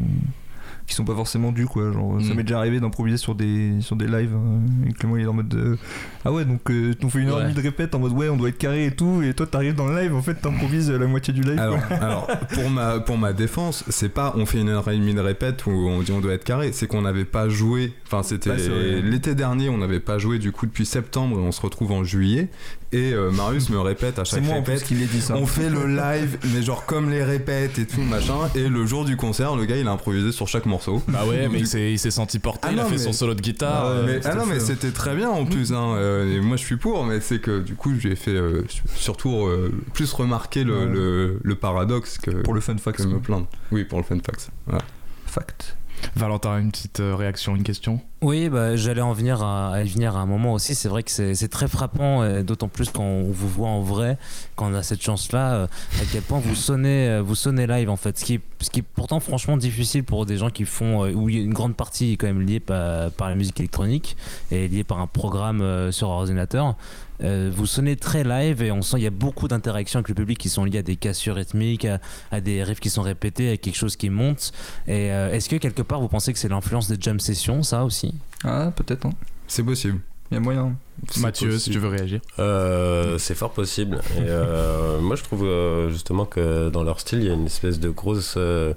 [0.87, 2.37] qui sont pas forcément dus quoi genre ça Mm.
[2.37, 5.33] m'est déjà arrivé d'improviser sur des sur des lives euh, et Clément il est en
[5.35, 5.77] mode euh,
[6.25, 8.29] ah ouais donc euh, on fait une heure et demie de répète en mode ouais
[8.29, 10.91] on doit être carré et tout et toi t'arrives dans le live en fait t'improvises
[10.91, 11.61] la moitié du live
[11.91, 15.21] Alors, pour ma pour ma défense, c'est pas on fait une heure et demie de
[15.21, 17.93] répète où on dit on doit être carré, c'est qu'on n'avait pas joué.
[18.07, 18.57] Enfin, c'était
[19.03, 22.03] l'été dernier, on n'avait pas joué du coup depuis septembre et on se retrouve en
[22.03, 22.49] juillet.
[22.93, 24.89] Et euh, Marius me répète à chaque moi en plus répète.
[25.11, 28.35] dit ça On fait le live, mais genre comme les répètes et tout machin.
[28.57, 31.01] Et le jour du concert, le gars il a improvisé sur chaque morceau.
[31.07, 32.99] Bah ouais, mais Du- il s'est, il s'est senti porté, Ah il a fait mais-
[32.99, 33.85] son solo de guitare.
[33.87, 35.73] Ah mais, non, mais c'était très bien en plus.
[35.73, 38.65] Hein, euh, et moi je suis pour, mais c'est que du coup j'ai fait euh,
[38.69, 40.87] su- surtout euh, plus remarquer le, Ouais.
[40.87, 43.47] le, le paradoxe que, pour le fun fact que me plaindre.
[43.71, 44.51] Oui, pour le fun fact.
[44.67, 44.83] Voilà.
[45.27, 45.77] fact
[46.17, 48.01] Valentin, une petite euh, réaction, une question?
[48.23, 50.75] Oui, bah, j'allais en venir à, à venir à un moment aussi.
[50.75, 54.19] C'est vrai que c'est très frappant, et d'autant plus quand on vous voit en vrai,
[54.57, 55.67] quand on a cette chance-là, euh,
[56.01, 58.19] à quel point vous sonnez, euh, vous sonnez live en fait.
[58.19, 61.13] Ce qui, est, ce qui est pourtant franchement difficile pour des gens qui font, euh,
[61.13, 64.17] où une grande partie est quand même liée par, la musique électronique
[64.51, 66.77] et liée par un programme euh, sur ordinateur.
[67.23, 70.15] Euh, vous sonnez très live et on sent qu'il y a beaucoup d'interactions avec le
[70.15, 72.01] public qui sont liées à des cassures rythmiques, à,
[72.31, 74.53] à des riffs qui sont répétés, à quelque chose qui monte.
[74.87, 77.85] Et euh, est-ce que quelque part vous pensez que c'est l'influence des jam sessions, ça
[77.85, 78.15] aussi?
[78.45, 79.13] Ah peut-être hein.
[79.47, 80.01] C'est possible.
[80.31, 80.77] il y a moyen
[81.19, 82.21] Mathieu, si tu veux réagir.
[82.39, 84.01] Euh, c'est fort possible.
[84.17, 87.47] Et euh, moi, je trouve euh, justement que dans leur style, il y a une
[87.47, 88.75] espèce de grosse euh,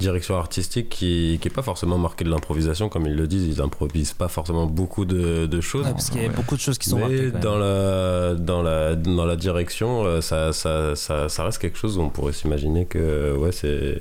[0.00, 3.46] direction artistique qui qui est pas forcément marquée de l'improvisation, comme ils le disent.
[3.46, 5.86] Ils improvisent pas forcément beaucoup de, de choses.
[5.86, 6.34] Ouais, parce qu'il y a ouais.
[6.34, 10.52] beaucoup de choses qui sont Mais dans la, dans, la, dans la direction, euh, ça,
[10.52, 14.00] ça, ça, ça reste quelque chose où on pourrait s'imaginer que ouais, c'est.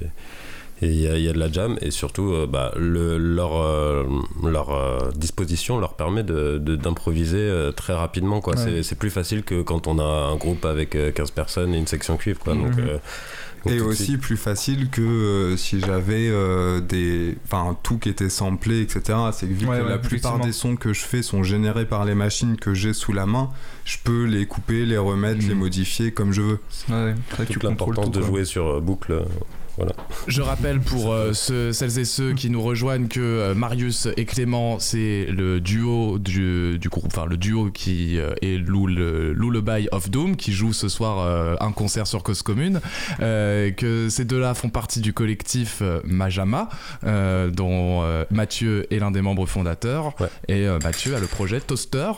[0.81, 3.17] et Il y, a- il y a de la jam et surtout euh, bah, le,
[3.17, 4.05] leur, euh,
[4.43, 8.39] leur euh, disposition leur permet de- de- d'improviser euh, très rapidement.
[8.39, 8.55] quoi.
[8.55, 8.63] Ouais.
[8.63, 11.77] C'est- C'est plus facile que quand on a un groupe avec euh, 15 personnes et
[11.77, 12.39] une section cuivre.
[12.39, 12.53] Quoi.
[12.53, 12.85] Donc, donc
[13.65, 17.37] Et aussi suite- plus facile que euh, si j'avais euh, des.
[17.45, 19.17] Enfin, tout qui était samplé, etc.
[19.33, 21.85] C'est que vu Ouais, que ouais, la plupart des sons que je fais sont générés
[21.85, 23.49] par les machines que j'ai sous la main,
[23.85, 25.49] je peux les couper, les remettre, Mhm.
[25.49, 26.59] les modifier comme je veux.
[26.89, 28.27] ouais, c'est vrai que tu toute contrôles l'importance tout, de quoi.
[28.27, 29.23] jouer sur euh, boucle.
[30.27, 34.25] Je rappelle pour euh, ceux- celles et ceux qui nous rejoignent que euh, Marius et
[34.25, 40.09] Clément, c'est le duo du, du groupe, enfin le duo qui euh, est Lullaby of
[40.09, 42.81] Doom, qui joue ce soir un concert sur Cause Commune.
[43.19, 46.69] Que ces deux-là font partie du collectif Majama,
[47.03, 50.13] dont Mathieu est l'un des membres fondateurs.
[50.19, 50.27] Ouais.
[50.47, 52.11] Et Mathieu a le projet Toaster,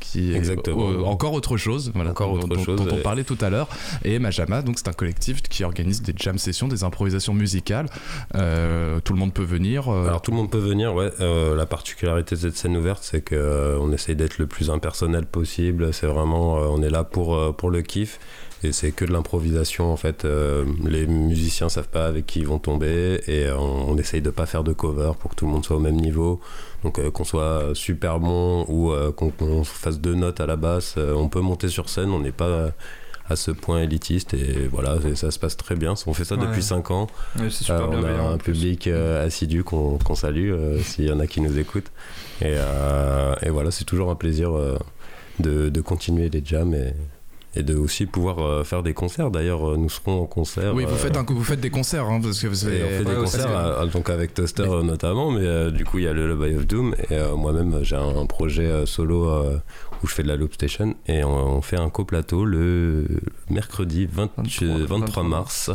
[0.00, 1.06] qui est Exactement.
[1.08, 3.68] encore autre chose, voilà, Encore dont, autre dont- chose, dont on parlait tout à l'heure.
[4.04, 7.86] Et Majama, donc c'est un collectif qui organise des jam sessions, des improvisations musicales.
[8.34, 9.88] Euh, tout le monde peut venir.
[9.88, 11.10] euh, Alors tout le monde peut venir, ouais.
[11.20, 15.26] Euh, la particularité de cette scène ouverte, c'est euh, on essaye d'être le plus impersonnel
[15.26, 15.92] possible.
[15.92, 18.18] C'est vraiment, on est là pour pour le kiff.
[18.62, 20.26] Et c'est que de l'improvisation en fait.
[20.84, 24.64] Les musiciens savent pas avec qui ils vont tomber et on, essaye de pas faire
[24.64, 26.40] de cover pour que tout le monde soit au même niveau.
[26.82, 31.28] Donc qu'on soit super bon ou qu'on qu'on fasse deux notes à la basse, on
[31.28, 32.10] peut monter sur scène.
[32.10, 32.70] On n'est pas
[33.28, 35.94] à ce point élitiste et voilà, et ça se passe très bien.
[36.06, 36.46] On fait ça Ouais.
[36.46, 37.06] depuis 5 ans.
[37.38, 41.06] Ouais, c'est super Euh, on a un public euh, assidu qu'on qu'on salue euh, s'il
[41.06, 41.90] y en a qui nous écoutent.
[42.42, 42.54] Et,
[43.42, 44.50] et voilà, c'est toujours un plaisir
[45.40, 46.92] de, de continuer les jams et,
[47.56, 49.30] et de aussi pouvoir euh, faire des concerts.
[49.30, 50.74] D'ailleurs, euh, nous serons en concert.
[50.74, 52.98] oui, vous euh, faites, un, vous faites des concerts, hein, parce que vous et on
[52.98, 56.56] fait des concerts, donc avec Toaster notamment, mais du coup il y a le Lullaby
[56.56, 59.30] of Doom et moi-même j'ai un, un projet solo
[60.02, 63.06] où je fais de la loop station et on, on fait un coplateau le
[63.50, 65.70] mercredi 20 23, 23 mars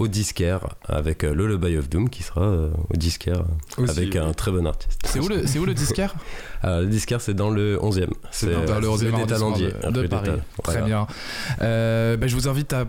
[0.00, 3.42] au disquaire avec euh, le Lullaby of Doom qui sera euh, au disquaire
[3.76, 4.18] Aussi, avec oui.
[4.18, 5.00] un très bon artiste.
[5.04, 6.14] C'est où le, c'est où le disquaire?
[6.64, 8.08] Euh, le disquaire c'est dans le 11e.
[8.32, 10.30] C'est C'est dans Dans le euh, 11e rue des arrondissement Talendiers, de, de Paris.
[10.64, 10.86] Très voilà.
[10.86, 11.06] bien.
[11.62, 12.84] Euh, bah, je vous invite à euh,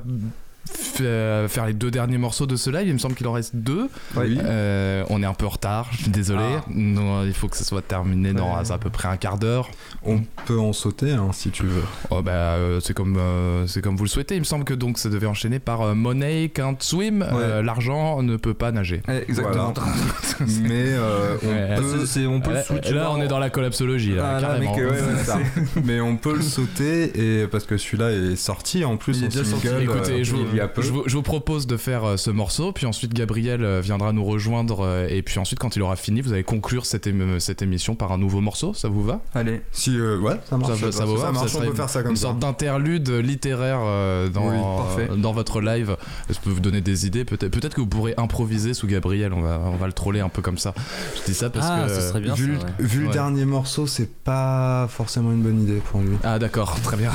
[0.67, 2.87] faire les deux derniers morceaux de ce live.
[2.87, 3.89] Il me semble qu'il en reste deux.
[4.17, 6.43] Euh, on est un peu en retard, je suis désolé.
[6.57, 6.63] Ah.
[6.69, 8.71] Non, il faut que ce soit terminé dans Ouais.
[8.71, 9.69] à peu près un quart d'heure.
[10.03, 11.83] On peut en sauter hein, si tu veux.
[12.09, 14.35] Oh, bah, euh, c'est comme, euh, c'est comme vous le souhaitez.
[14.35, 17.21] Il me semble que donc ça devait enchaîner par euh, Money can't swim.
[17.31, 19.01] Euh, L'argent ne peut pas nager.
[19.07, 19.73] Ouais, exactement
[20.61, 21.75] Mais euh, on Ouais.
[21.77, 24.37] Peut- c'est- c'est- on peut le Là, switcher là, on est dans la collapsologie, là,
[24.37, 25.37] Ah, là, ouais, ça.
[25.83, 29.27] mais on peut le sauter et parce que celui-là est sorti en plus Il est
[29.29, 29.67] déjà sorti.
[29.67, 29.83] single.
[29.83, 30.81] Écoutez, euh, je vous, il y a peu.
[30.81, 34.11] je vous, je vous propose de faire euh, ce morceau, puis ensuite Gabriel euh, viendra
[34.13, 37.39] nous rejoindre, euh, et puis ensuite, quand il aura fini, vous allez conclure cette, ém-
[37.39, 38.73] cette émission par un nouveau morceau.
[38.73, 39.21] Ça vous va?
[39.33, 39.61] Allez.
[39.71, 40.79] Si, euh, ouais, ça marche.
[40.79, 41.27] ça, ça vous va?
[41.27, 42.21] Ça marche, on peut faire ça comme Une ça.
[42.23, 45.09] sorte d'interlude littéraire euh, dans, Oui, parfait.
[45.17, 45.95] dans votre live.
[46.29, 47.25] Je peux vous donner des idées?
[47.25, 49.33] Peut-être peut-être que vous pourrez improviser sous Gabriel.
[49.33, 50.73] On va, on va le troller un peu comme ça.
[51.19, 51.93] Je dis ça parce ah, que.
[52.01, 52.71] serait bien vu ça, ouais.
[52.79, 53.05] vu Ouais.
[53.07, 56.17] le dernier morceau, c'est pas forcément une bonne idée pour lui.
[56.23, 57.11] Ah d'accord, très bien.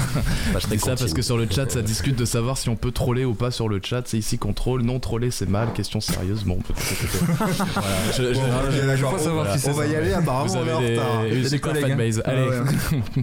[0.52, 2.76] Bah, Je dis ça parce que sur le chat, ça discute de savoir si on
[2.76, 4.02] peut troller ou pas sur le chat.
[4.06, 4.82] C'est ici qu'on troll.
[4.82, 5.72] Non, troller, c'est mal.
[5.72, 6.44] Question sérieuse.
[6.44, 6.58] Bon,
[9.66, 11.22] On- on va y aller, apparemment vous on est en avez retard.
[11.22, 11.58] des, des
[11.88, 12.18] fanbase.
[12.24, 12.30] hein.
[12.30, 13.22] Allez.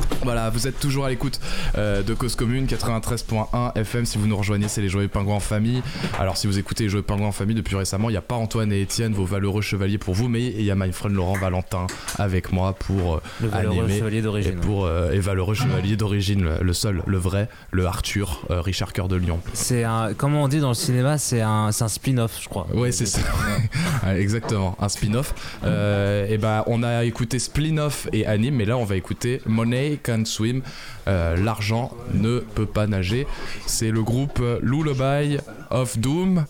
[0.00, 0.14] Ah.
[0.22, 1.40] Voilà, vous êtes toujours à l'écoute
[1.76, 4.04] euh, de Cause Commune 93.1 FM.
[4.04, 5.82] Si vous nous rejoignez, c'est les Joyeux Pingouins en famille.
[6.18, 8.34] Alors, si vous écoutez les Joyeux Pingouins en famille depuis récemment, il n'y a pas
[8.34, 11.36] Antoine et Étienne, vos valeureux chevaliers pour vous, mais il y a my friend Laurent
[11.38, 11.86] Valentin
[12.18, 14.60] avec moi pour euh, Le valeureux animer chevalier et d'origine.
[14.60, 18.92] pour euh, et valeureux chevalier d'origine, le, le seul, le vrai, le Arthur, euh, Richard
[18.92, 19.40] Cœur de Lion.
[19.54, 22.66] C'est un, comment on dit dans le cinéma, c'est un, c'est un spin-off, je crois.
[22.74, 23.20] Ouais, c'est ça.
[24.16, 25.34] Exactement, un spin-off.
[25.64, 30.24] Et ben, on a écouté Spin-off et Anime, mais là, on va écouter Money Can
[30.24, 30.62] Swim.
[31.06, 33.26] Euh, L'argent ne peut pas nager.
[33.66, 35.38] C'est le groupe Lullaby
[35.70, 36.44] of Doom.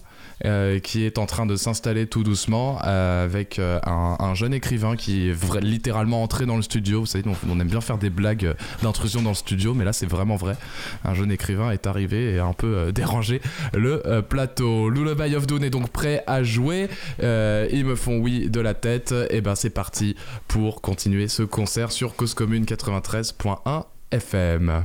[0.45, 4.55] Euh, qui est en train de s'installer tout doucement euh, avec euh, un, un jeune
[4.55, 7.01] écrivain qui est littéralement entré dans le studio.
[7.01, 10.07] Vous savez, on, aime bien faire des blagues d'intrusion dans le studio, mais là c'est
[10.07, 10.57] vraiment vrai.
[11.05, 13.41] Un jeune écrivain est arrivé et a un peu dérangé
[13.75, 14.91] le plateau.
[14.91, 16.89] Lullaby of est donc prêt à jouer.
[17.21, 19.15] Ils me font oui de la tête.
[19.31, 20.15] Et ben c'est parti
[20.47, 24.85] pour continuer ce concert sur Cause Commune 93.1 FM.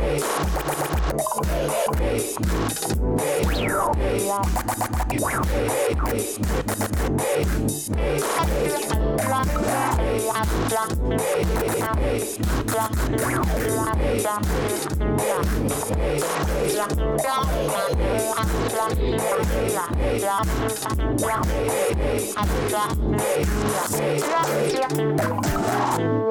[0.00, 0.69] Hey!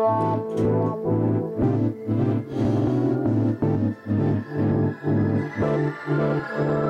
[0.09, 1.18] Yeah.
[6.09, 6.89] Música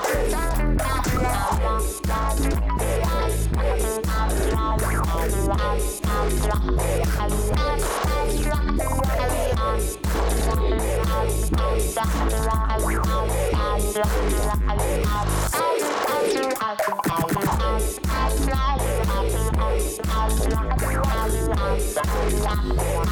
[22.73, 23.10] Yeah.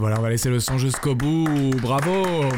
[0.00, 1.70] Voilà, on va laisser le son jusqu'au bout.
[1.82, 2.24] Bravo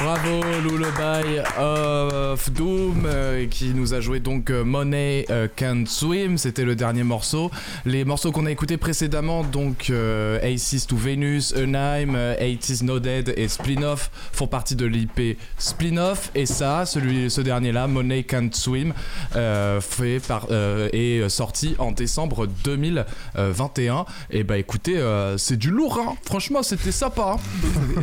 [0.00, 6.38] Bravo Lullaby of Doom euh, qui nous a joué donc euh, Money euh, Can't Swim,
[6.38, 7.50] c'était le dernier morceau.
[7.84, 13.34] Les morceaux qu'on a écoutés précédemment, donc Aces to Venus, Unheim, euh, 80s No Dead
[13.36, 18.92] et Splinoff font partie de l'IP Splinoff et ça, celui, ce dernier-là, Money Can't Swim,
[19.32, 20.46] fait par,
[20.92, 24.04] est sorti en décembre 2021.
[24.30, 25.02] Et bah écoutez,
[25.38, 26.14] c'est du lourd, hein.
[26.24, 27.36] franchement c'était sympa.
[27.36, 28.02] hein.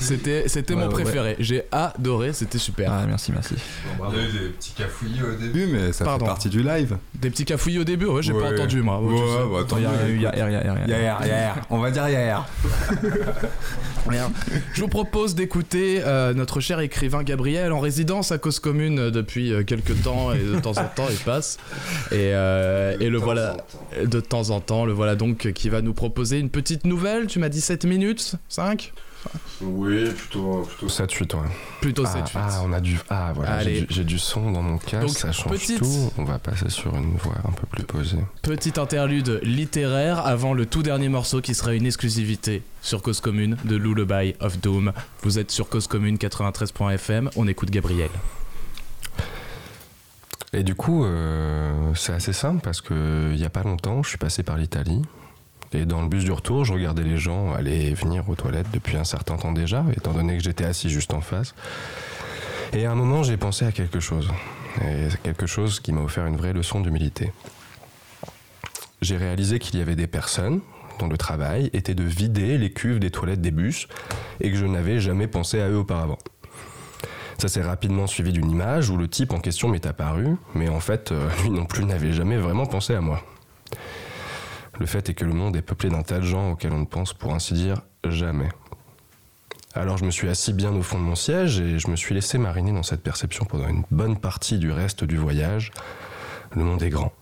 [0.00, 1.36] c'était c'était Ouais, mon ouais, préféré.
[1.38, 2.92] J'ai adoré, c'était super.
[2.92, 3.54] Ah, merci, merci.
[4.12, 6.24] Il y a eu des petits cafouillis au début, mais ça Pardon.
[6.24, 6.96] fait partie du live.
[7.14, 8.54] Des petits cafouillis au début, ouais, j'ai pas Ouais.
[8.54, 9.00] entendu moi.
[9.00, 9.74] Ouais, tu sais.
[9.74, 10.10] bah, Il y a mieux.
[10.12, 10.90] eu, il y a, il y a, il y a, il
[11.24, 11.56] y hier.
[11.70, 12.46] On va dire hier.
[14.08, 14.32] Rien.
[14.72, 19.52] Je vous propose d'écouter euh, notre cher écrivain Gabriel en résidence à Cause Commune depuis
[19.52, 21.58] euh, quelques temps et de temps en temps il passe.
[22.10, 23.58] Et, euh, et le voilà
[24.02, 27.26] de temps en temps, le voilà donc qui va nous proposer une petite nouvelle.
[27.26, 28.92] Tu m'as dit 7 minutes 5
[29.62, 31.48] Oui, plutôt, plutôt 7-8, ouais.
[31.80, 32.98] Plutôt ah, 7 ah, on a du.
[33.10, 36.12] Ah, voilà, j'ai du, j'ai du son dans mon casque, Donc, ça change petite- tout.
[36.16, 38.18] On va passer sur une voix un peu plus posée.
[38.42, 43.56] Petite interlude littéraire avant le tout dernier morceau qui sera une exclusivité sur Cause Commune
[43.64, 44.92] de Lullaby of Doom.
[45.22, 48.10] Vous êtes sur Cause Commune 93.fm, on écoute Gabriel.
[50.52, 54.08] Et du coup, euh, c'est assez simple parce que il y a pas longtemps, je
[54.08, 55.02] suis passé par l'Italie.
[55.72, 58.70] Et dans le bus du retour, je regardais les gens aller et venir aux toilettes
[58.72, 61.54] depuis un certain temps déjà, étant donné que j'étais assis juste en face.
[62.72, 64.28] Et à un moment, j'ai pensé à quelque chose.
[64.84, 67.32] Et quelque chose qui m'a offert une vraie leçon d'humilité.
[69.00, 70.60] J'ai réalisé qu'il y avait des personnes
[70.98, 73.88] dont le travail était de vider les cuves des toilettes des bus
[74.40, 76.18] et que je n'avais jamais pensé à eux auparavant.
[77.38, 80.80] Ça s'est rapidement suivi d'une image où le type en question m'est apparu, mais en
[80.80, 83.22] fait, euh, lui non plus n'avait jamais vraiment pensé à moi.
[84.80, 86.86] Le fait est que le monde est peuplé d'un tas de gens auxquels on ne
[86.86, 88.48] pense pour ainsi dire jamais.
[89.74, 92.14] Alors je me suis assis bien au fond de mon siège et je me suis
[92.14, 95.70] laissé mariner dans cette perception pendant une bonne partie du reste du voyage.
[96.56, 97.12] Le monde est grand.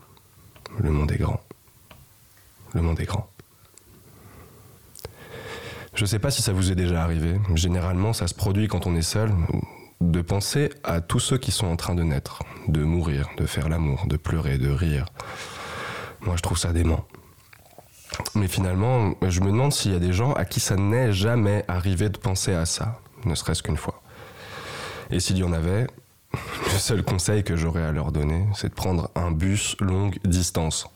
[0.78, 1.42] Le monde est grand.
[2.74, 3.28] Le monde est grand.
[5.94, 7.40] Je sais pas si ça vous est déjà arrivé.
[7.56, 9.34] Généralement, ça se produit quand on est seul,
[10.00, 13.68] de penser à tous ceux qui sont en train de naître, de mourir, de faire
[13.68, 15.06] l'amour, de pleurer, de rire.
[16.20, 17.04] Moi, je trouve ça dément.
[18.34, 21.64] Mais finalement, je me demande s'il y a des gens à qui ça n'est jamais
[21.68, 24.02] arrivé de penser à ça, ne serait-ce qu'une fois.
[25.10, 25.86] Et s'il y en avait,
[26.32, 30.86] le seul conseil que j'aurais à leur donner, c'est de prendre un bus longue distance.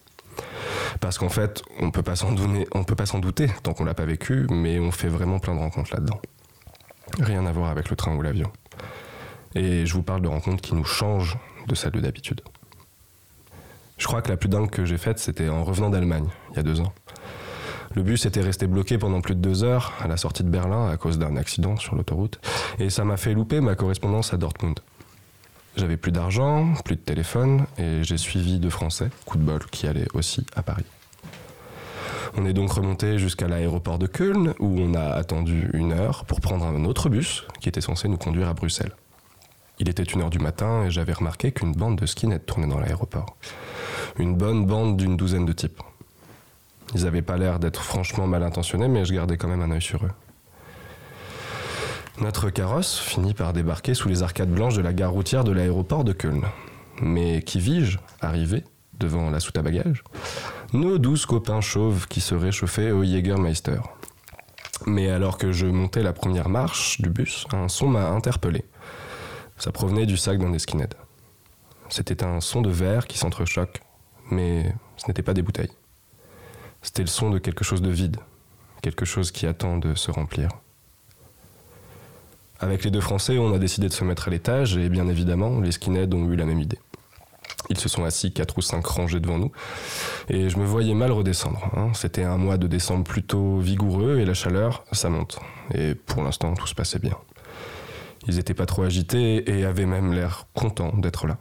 [1.01, 3.85] Parce qu'en fait, on peut pas s'en donner- on peut pas s'en douter tant qu'on
[3.85, 6.21] l'a pas vécu, mais on fait vraiment plein de rencontres là-dedans.
[7.21, 8.51] Rien à voir avec le train ou l'avion.
[9.55, 11.37] Et je vous parle de rencontres qui nous changent
[11.67, 12.41] de celles de d'habitude.
[14.03, 16.59] Je crois que la plus dingue que j'ai faite, c'était en revenant d'Allemagne, il y
[16.59, 16.93] a deux ans.
[17.95, 20.89] Le bus était resté bloqué pendant plus de deux heures à la sortie de Berlin
[20.91, 22.41] à cause d'un accident sur l'autoroute,
[22.81, 24.81] et ça m'a fait louper ma correspondance à Dortmund.
[25.77, 29.87] J'avais plus d'argent, plus de téléphone, et j'ai suivi deux Français, coup de bol, qui
[29.87, 30.85] allaient aussi à Paris.
[32.37, 36.41] On est donc remonté jusqu'à l'aéroport de Köln, où on a attendu une heure pour
[36.41, 38.97] prendre un autre bus qui était censé nous conduire à Bruxelles.
[39.83, 42.79] Il était une heure du matin et j'avais remarqué qu'une bande de skinheads tournait dans
[42.79, 43.37] l'aéroport.
[44.17, 45.83] Une bonne bande d'une douzaine de types.
[46.95, 49.83] Ils avaient pas l'air d'être franchement mal intentionnés, mais je gardais quand même un œil
[49.83, 50.13] sur eux.
[52.21, 56.05] Notre carrosse finit par débarquer sous les arcades blanches de la gare routière de l'aéroport
[56.05, 56.45] de Köln.
[57.01, 58.63] Mais qui vis-je arrivé
[59.01, 60.05] devant la soute à bagages?
[60.73, 63.81] Nos douze copains chauves qui se réchauffaient au Jägermeister.
[64.87, 68.65] Mais alors que je montais la première marche du bus, un son m'a interpellé.
[69.63, 70.97] Ça provenait du sac d'un des.
[71.89, 73.81] C'était un son de verre qui s'entrechoque,
[74.29, 75.71] mais ce n'était pas des bouteilles.
[76.83, 78.17] C'était le son de quelque chose de vide,
[78.83, 80.49] quelque chose qui attend de se remplir.
[82.59, 85.61] Avec les deux Français, on a décidé de se mettre à l'étage et bien évidemment,
[85.61, 86.81] les skinheads ont eu la même idée.
[87.71, 89.53] Ils se sont assis quatre ou cinq rangées devant nous
[90.29, 91.71] et je me voyais mal redescendre.
[91.77, 91.93] hein.
[91.95, 95.39] C'était un mois de décembre plutôt vigoureux et la chaleur, ça monte.
[95.73, 97.17] Et pour l'instant, tout se passait bien.
[98.29, 101.39] Ils étaient pas trop agités et avaient même l'air contents d'être là.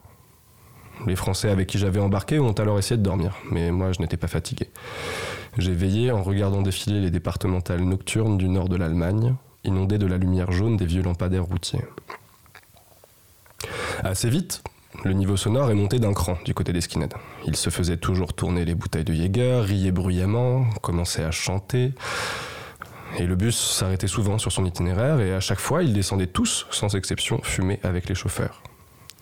[1.07, 4.17] Les Français avec qui j'avais embarqué ont alors essayé de dormir, mais moi je n'étais
[4.17, 4.69] pas fatigué.
[5.57, 10.17] J'ai veillé en regardant défiler les départementales nocturnes du nord de l'Allemagne, inondées de la
[10.17, 11.83] lumière jaune des vieux lampadaires routiers.
[14.03, 14.63] Assez vite,
[15.03, 17.17] le niveau sonore est monté d'un cran du côté des skinheads.
[17.45, 21.93] Ils se faisaient toujours tourner les bouteilles de Jäger, riaient bruyamment, commençaient à chanter.
[23.17, 26.65] Et le bus s'arrêtait souvent sur son itinéraire et à chaque fois, ils descendaient tous,
[26.71, 28.63] sans exception, fumer avec les chauffeurs.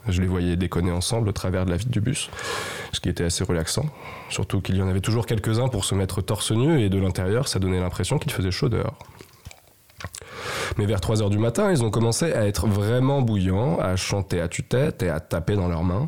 [0.07, 2.30] Je les voyais déconner ensemble au travers de la vitre du bus,
[2.94, 3.86] ce qui était assez relaxant.
[4.30, 7.48] Surtout qu'il y en avait toujours quelques-uns pour se mettre torse nu et de l'intérieur,
[7.48, 8.98] ça donnait l'impression qu'il faisait chaud dehors.
[10.78, 14.40] Mais vers 3 heures du matin, ils ont commencé à être vraiment bouillants, à chanter
[14.40, 16.07] à tue-tête et à taper dans leurs mains.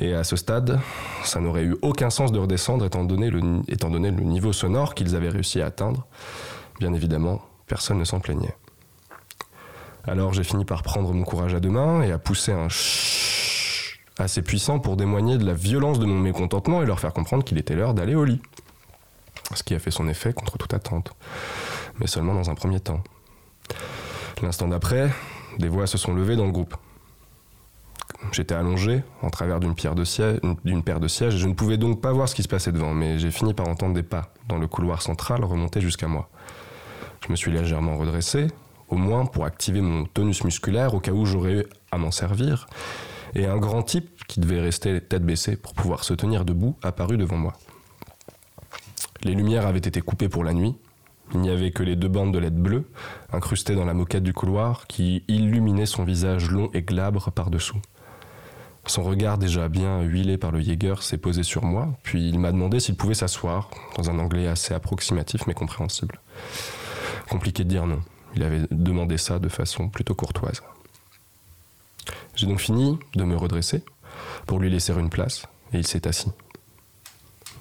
[0.00, 0.78] Et à ce stade,
[1.24, 5.60] ça n'aurait eu aucun sens de redescendre étant donné le niveau sonore qu'ils avaient réussi
[5.60, 6.06] à atteindre.
[6.80, 8.56] Bien évidemment, personne ne s'en plaignait.
[10.08, 14.00] Alors j'ai fini par prendre mon courage à deux mains et à pousser un chut
[14.16, 17.58] assez puissant pour témoigner de la violence de mon mécontentement et leur faire comprendre qu'il
[17.58, 18.40] était l'heure d'aller au lit.
[19.54, 21.12] Ce qui a fait son effet contre toute attente,
[21.98, 23.02] mais seulement dans un premier temps.
[24.42, 25.10] L'instant d'après,
[25.58, 26.76] des voix se sont levées dans le groupe.
[28.32, 32.26] J'étais allongé en travers d'une paire de sièges et je ne pouvais donc pas voir
[32.28, 35.02] ce qui se passait devant, mais j'ai fini par entendre des pas dans le couloir
[35.02, 36.30] central remonter jusqu'à moi.
[37.30, 38.48] Je me suis légèrement redressé,
[38.88, 42.66] au moins pour activer mon tonus musculaire au cas où j'aurais à m'en servir,
[43.36, 47.18] et un grand type qui devait rester tête baissée pour pouvoir se tenir debout apparut
[47.18, 47.52] devant moi.
[49.22, 50.74] Les lumières avaient été coupées pour la nuit.
[51.32, 52.90] Il n'y avait que les deux bandes de LED bleues,
[53.32, 57.80] incrustées dans la moquette du couloir, qui illuminaient son visage long et glabre par-dessous.
[58.86, 62.50] Son regard déjà bien huilé par le Jaeger s'est posé sur moi, puis il m'a
[62.50, 66.18] demandé s'il pouvait s'asseoir, dans un anglais assez approximatif mais compréhensible.
[67.30, 68.00] Compliqué de dire non.
[68.34, 70.62] Il avait demandé ça de façon plutôt courtoise.
[72.34, 73.84] J'ai donc fini de me redresser
[74.46, 76.32] pour lui laisser une place, et il s'est assis.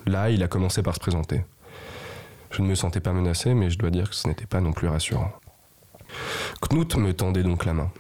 [0.08, 1.44] Là, il a commencé par se présenter.
[2.50, 4.74] Je ne me sentais pas menacé, mais je dois dire que ce n'était pas non
[4.74, 5.32] plus rassurant.
[6.62, 7.92] Knut me tendait donc la main.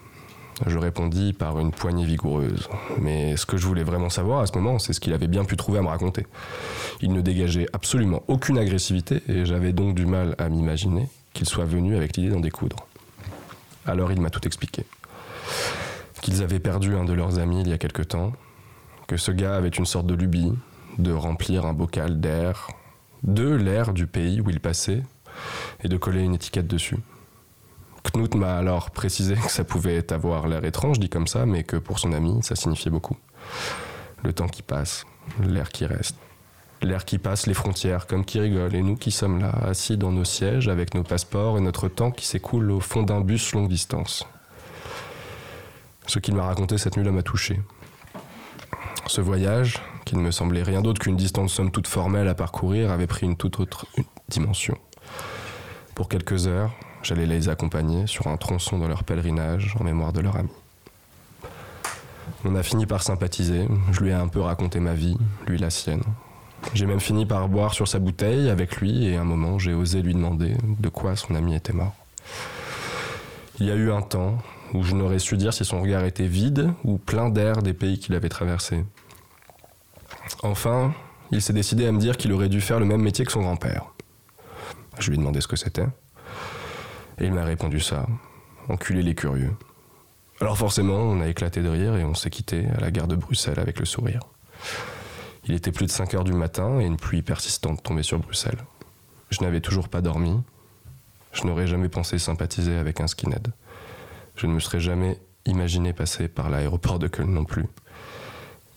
[0.66, 2.68] Je répondis par une poignée vigoureuse.
[2.98, 5.46] Mais ce que je voulais vraiment savoir à ce moment, c'est ce qu'il avait bien
[5.46, 6.26] pu trouver à me raconter.
[7.02, 11.66] Il ne dégageait absolument aucune agressivité et j'avais donc du mal à m'imaginer qu'il soit
[11.66, 12.88] venu avec l'idée d'en découdre.
[13.86, 14.86] Alors il m'a tout expliqué.
[16.22, 18.34] Qu'ils avaient perdu un de leurs amis il y a quelque temps,
[19.08, 20.54] que ce gars avait une sorte de lubie
[21.00, 22.68] de remplir un bocal d'air,
[23.24, 25.02] de l'air du pays où il passait,
[25.84, 26.98] et de coller une étiquette dessus.
[28.14, 31.78] Knut m'a alors précisé que ça pouvait avoir l'air étrange dit comme ça, mais que
[31.78, 33.18] pour son ami, ça signifiait beaucoup.
[34.24, 35.06] Le temps qui passe,
[35.42, 36.16] l'air qui reste.
[36.82, 40.12] L'air qui passe les frontières, comme qui rigole, et nous qui sommes là, assis dans
[40.12, 43.68] nos sièges avec nos passeports et notre temps qui s'écoule au fond d'un bus longue
[43.68, 44.26] distance.
[46.08, 47.60] Ce qu'il m'a raconté cette nuit-là m'a touché.
[49.08, 52.92] Ce voyage, qui ne me semblait rien d'autre qu'une distance somme toute formelle à parcourir,
[52.92, 53.86] avait pris une toute autre
[54.30, 54.78] dimension.
[55.96, 56.72] Pour quelques heures,
[57.04, 60.50] j'allais les accompagner sur un tronçon de leur pèlerinage en mémoire de leur ami.
[62.46, 65.70] On a fini par sympathiser, je lui ai un peu raconté ma vie, lui la
[65.70, 66.04] sienne.
[66.74, 69.74] J'ai même fini par boire sur sa bouteille avec lui et à un moment j'ai
[69.74, 71.96] osé lui demander de quoi son ami était mort.
[73.60, 74.38] Il y a eu un temps
[74.74, 78.00] où je n'aurais su dire si son regard était vide ou plein d'air des pays
[78.00, 78.86] qu'il avait traversés.
[80.44, 80.94] Enfin,
[81.32, 83.42] il s'est décidé à me dire qu'il aurait dû faire le même métier que son
[83.42, 83.86] grand-père.
[85.00, 85.88] Je lui ai demandé ce que c'était.
[87.18, 88.06] Et il m'a répondu ça.
[88.70, 89.54] Enculer les curieux.
[90.40, 93.16] Alors forcément, on a éclaté de rire et on s'est quitté à la gare de
[93.16, 94.22] Bruxelles avec le sourire.
[95.50, 98.60] Il était plus de 5 heures du matin et une pluie persistante tombait sur Bruxelles.
[99.32, 100.40] Je n'avais toujours pas dormi.
[101.34, 103.48] Je n'aurais jamais pensé sympathiser avec un skinhead.
[104.36, 107.66] Je ne me serais jamais imaginé passer par l'aéroport de Köln non plus.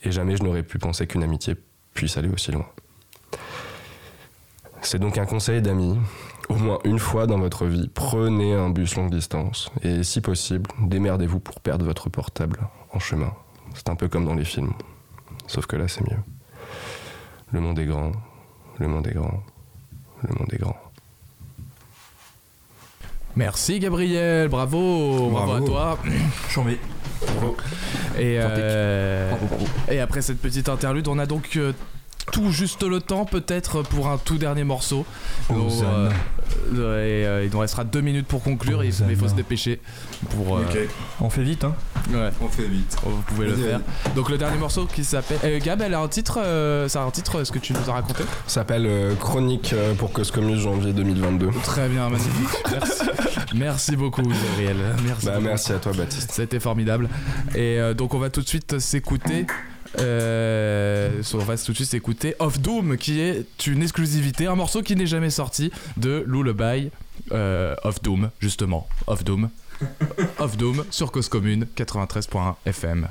[0.01, 1.55] Et jamais je n'aurais pu penser qu'une amitié
[1.93, 2.65] puisse aller aussi loin.
[4.81, 5.99] C'est donc un conseil d'amis.
[6.49, 9.69] Au moins une fois dans votre vie, prenez un bus longue distance.
[9.83, 13.31] Et si possible, démerdez-vous pour perdre votre portable en chemin.
[13.75, 14.73] C'est un peu comme dans les films.
[15.45, 16.17] Sauf que là, c'est mieux.
[17.53, 18.11] Le monde est grand,
[18.79, 19.43] le monde est grand,
[20.27, 20.75] le monde est grand.
[23.35, 25.67] Merci Gabriel, bravo, bravo, à Bravo.
[25.67, 25.99] toi.
[26.51, 26.79] J'en vais.
[28.17, 29.31] Et, euh,
[29.89, 31.73] et après cette petite interlude, on a donc euh,
[32.31, 35.05] tout juste le temps peut-être pour un tout dernier morceau.
[35.49, 36.09] Donc, euh,
[36.71, 39.79] et, euh, il nous restera deux minutes pour conclure, mais il faut se dépêcher.
[40.29, 40.63] Pour, euh,
[41.19, 41.75] On fait vite, hein
[42.11, 42.95] ouais, On fait vite.
[43.03, 43.79] vous pouvez le faire.
[44.15, 45.39] Donc le dernier morceau qui s'appelle...
[45.43, 47.89] Euh, Gab, elle a un titre, euh, ça a un titre, est-ce que tu nous
[47.89, 48.23] as raconté?
[48.47, 51.49] Ça s'appelle euh, Chronique euh, pour Coscomus janvier 2022.
[51.63, 52.31] Très bien, magnifique.
[52.71, 53.03] Merci,
[53.55, 54.77] merci beaucoup Gabriel.
[55.05, 55.25] Merci.
[55.25, 55.45] Bah, beaucoup.
[55.45, 56.31] merci à toi, Baptiste.
[56.31, 57.07] C'était formidable.
[57.53, 59.45] Et euh, donc on va tout de suite s'écouter.
[59.99, 64.81] Euh, on va tout de suite s'écouter Off Doom, qui est une exclusivité, un morceau
[64.81, 66.89] qui n'est jamais sorti de Lullaby
[67.31, 68.87] euh, Off Doom, justement.
[69.07, 69.49] Off Doom.
[70.39, 73.07] Off Doom sur Cause Commune 93.1 FM.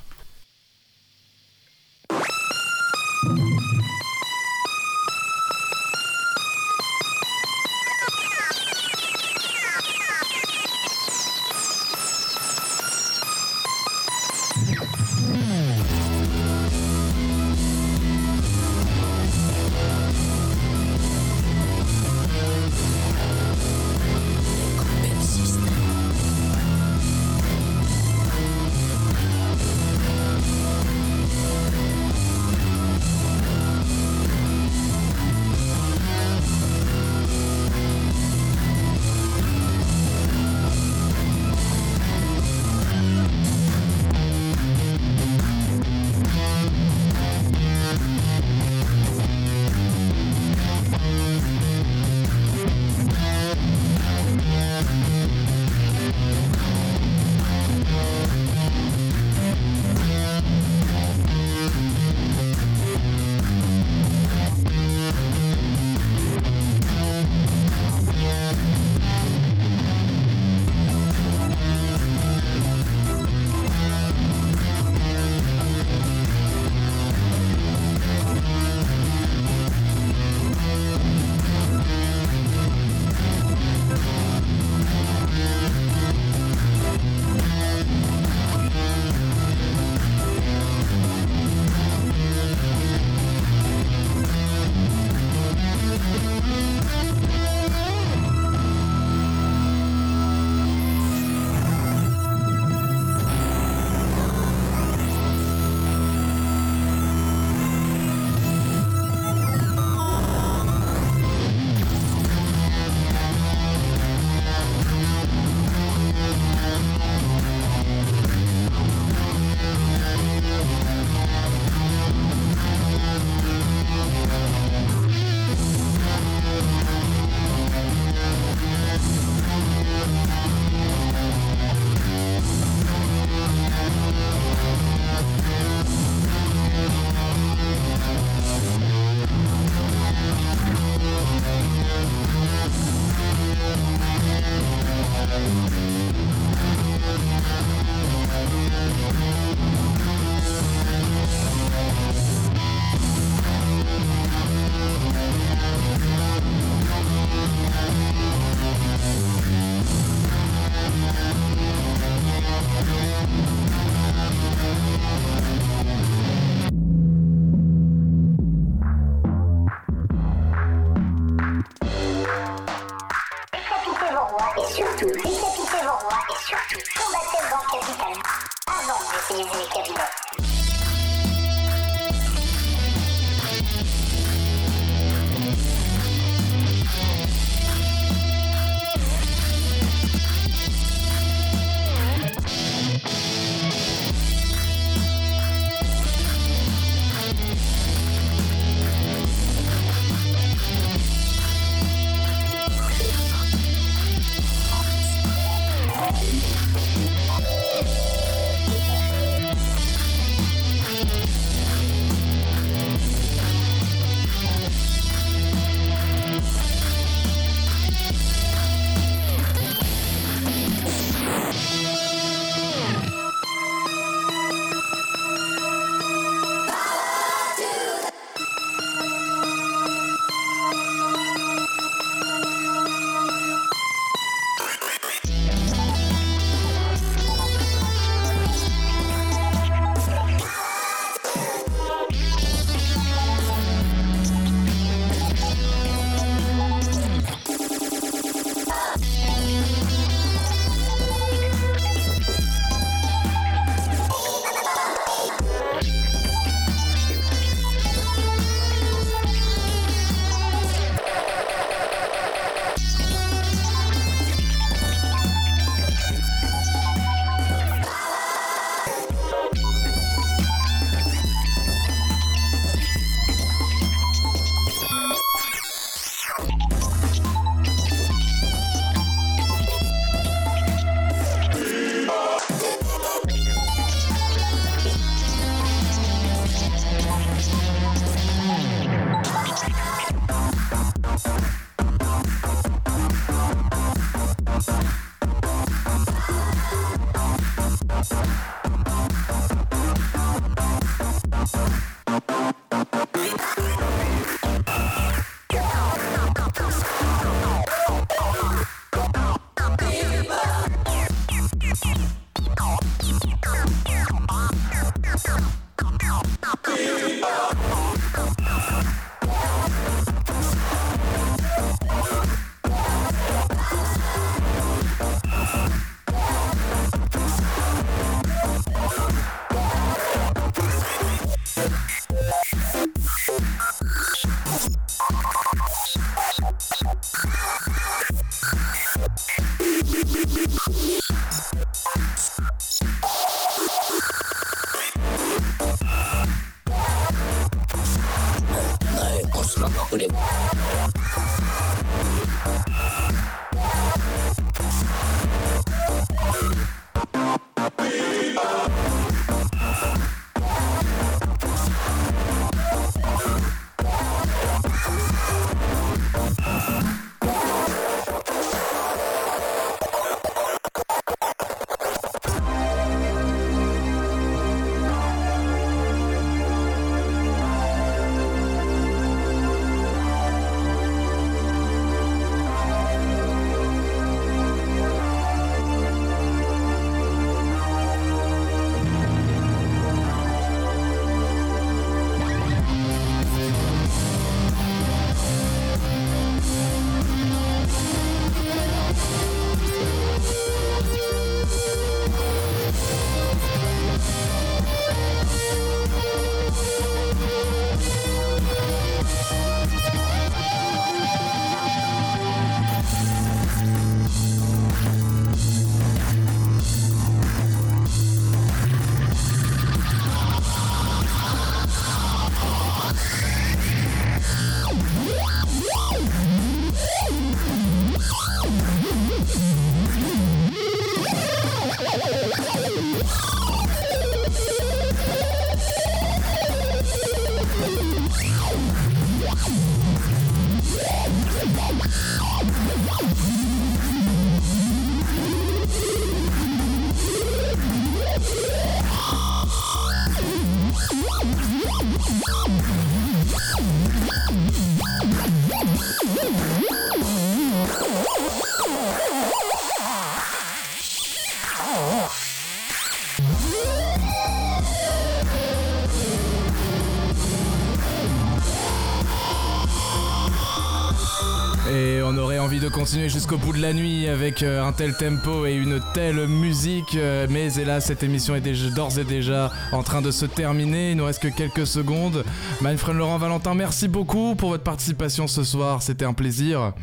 [472.92, 476.94] Continuer jusqu'au bout de la nuit avec euh, un tel tempo et une telle musique,
[476.94, 478.42] euh, mais hélas, cette émission est
[478.74, 480.90] d'ores et déjà en train de se terminer.
[480.90, 482.22] Il nous reste que quelques secondes.
[482.60, 485.82] My friend Laurent Valentin, merci beaucoup pour votre participation ce soir.
[485.82, 486.74] C'était un plaisir.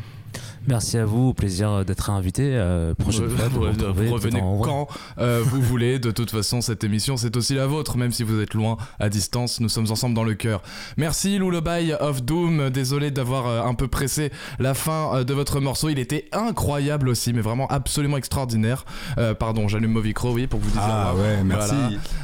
[0.67, 2.51] Merci à vous, au plaisir d'être invité.
[2.55, 4.87] euh, prochaine Vous- fois, vous- vous retrouver vous revenez quand
[5.17, 5.99] euh, vous voulez.
[5.99, 9.09] De toute façon, cette émission, c'est aussi la vôtre, même si vous êtes loin, à
[9.09, 9.59] distance.
[9.59, 10.61] Nous sommes ensemble dans le cœur.
[10.97, 12.69] Merci Lullaby of Doom.
[12.69, 15.89] Désolé d'avoir euh, un peu pressé la fin euh, de votre morceau.
[15.89, 18.85] Il était incroyable aussi, mais vraiment absolument extraordinaire.
[19.17, 20.81] Euh, pardon, j'allume mon micro, oui, pour vous dire.
[20.83, 21.73] Ah ouais, merci.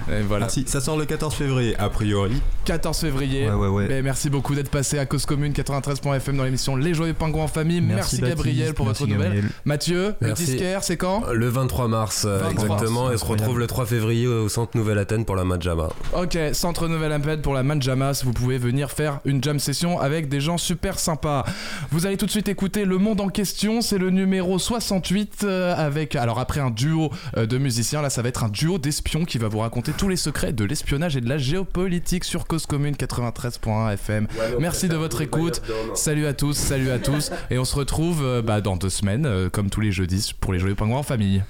[0.06, 0.20] Voilà.
[0.20, 0.45] Et voilà.
[0.45, 0.64] Merci.
[0.68, 2.41] Ça sort le 14 février, a priori.
[2.66, 3.48] 14 février.
[3.49, 3.86] Ouais, ouais, ouais.
[3.88, 7.48] Mais merci beaucoup d'être passé à Cause Commune 93.fm dans l'émission Les Joyeux Pingouins en
[7.48, 7.82] famille.
[7.82, 9.44] Merci, Gabriel pour votre nouvelle.
[9.66, 10.45] Mathieu, le Merci.
[10.45, 11.24] disquaire, c'est quand?
[11.32, 14.78] Le 23 mars, euh, 23 exactement, mars, et se retrouve le 3 février au centre
[14.78, 15.90] Nouvelle-Athènes pour la Majama.
[16.14, 18.22] Ok, Centre Nouvelle Amped pour la Manjamas.
[18.24, 21.45] Vous pouvez venir faire une jam session avec des gens super sympas.
[21.91, 23.82] Vous allez tout de suite écouter Le Monde en question.
[23.82, 26.16] C'est le numéro 68 euh, avec.
[26.16, 29.38] Alors, après un duo euh, de musiciens, là, ça va être un duo d'espions qui
[29.38, 32.95] va vous raconter tous les secrets de l'espionnage et de la géopolitique sur Cause Commune
[32.95, 34.28] 93.1 FM.
[34.60, 35.62] Merci de votre écoute.
[35.94, 37.32] Salut à tous, salut à tous.
[37.49, 40.53] Et on se retrouve euh, bah, dans deux semaines, euh, comme tous les jeudis, pour
[40.53, 41.43] les Joyeux Pingouins en famille.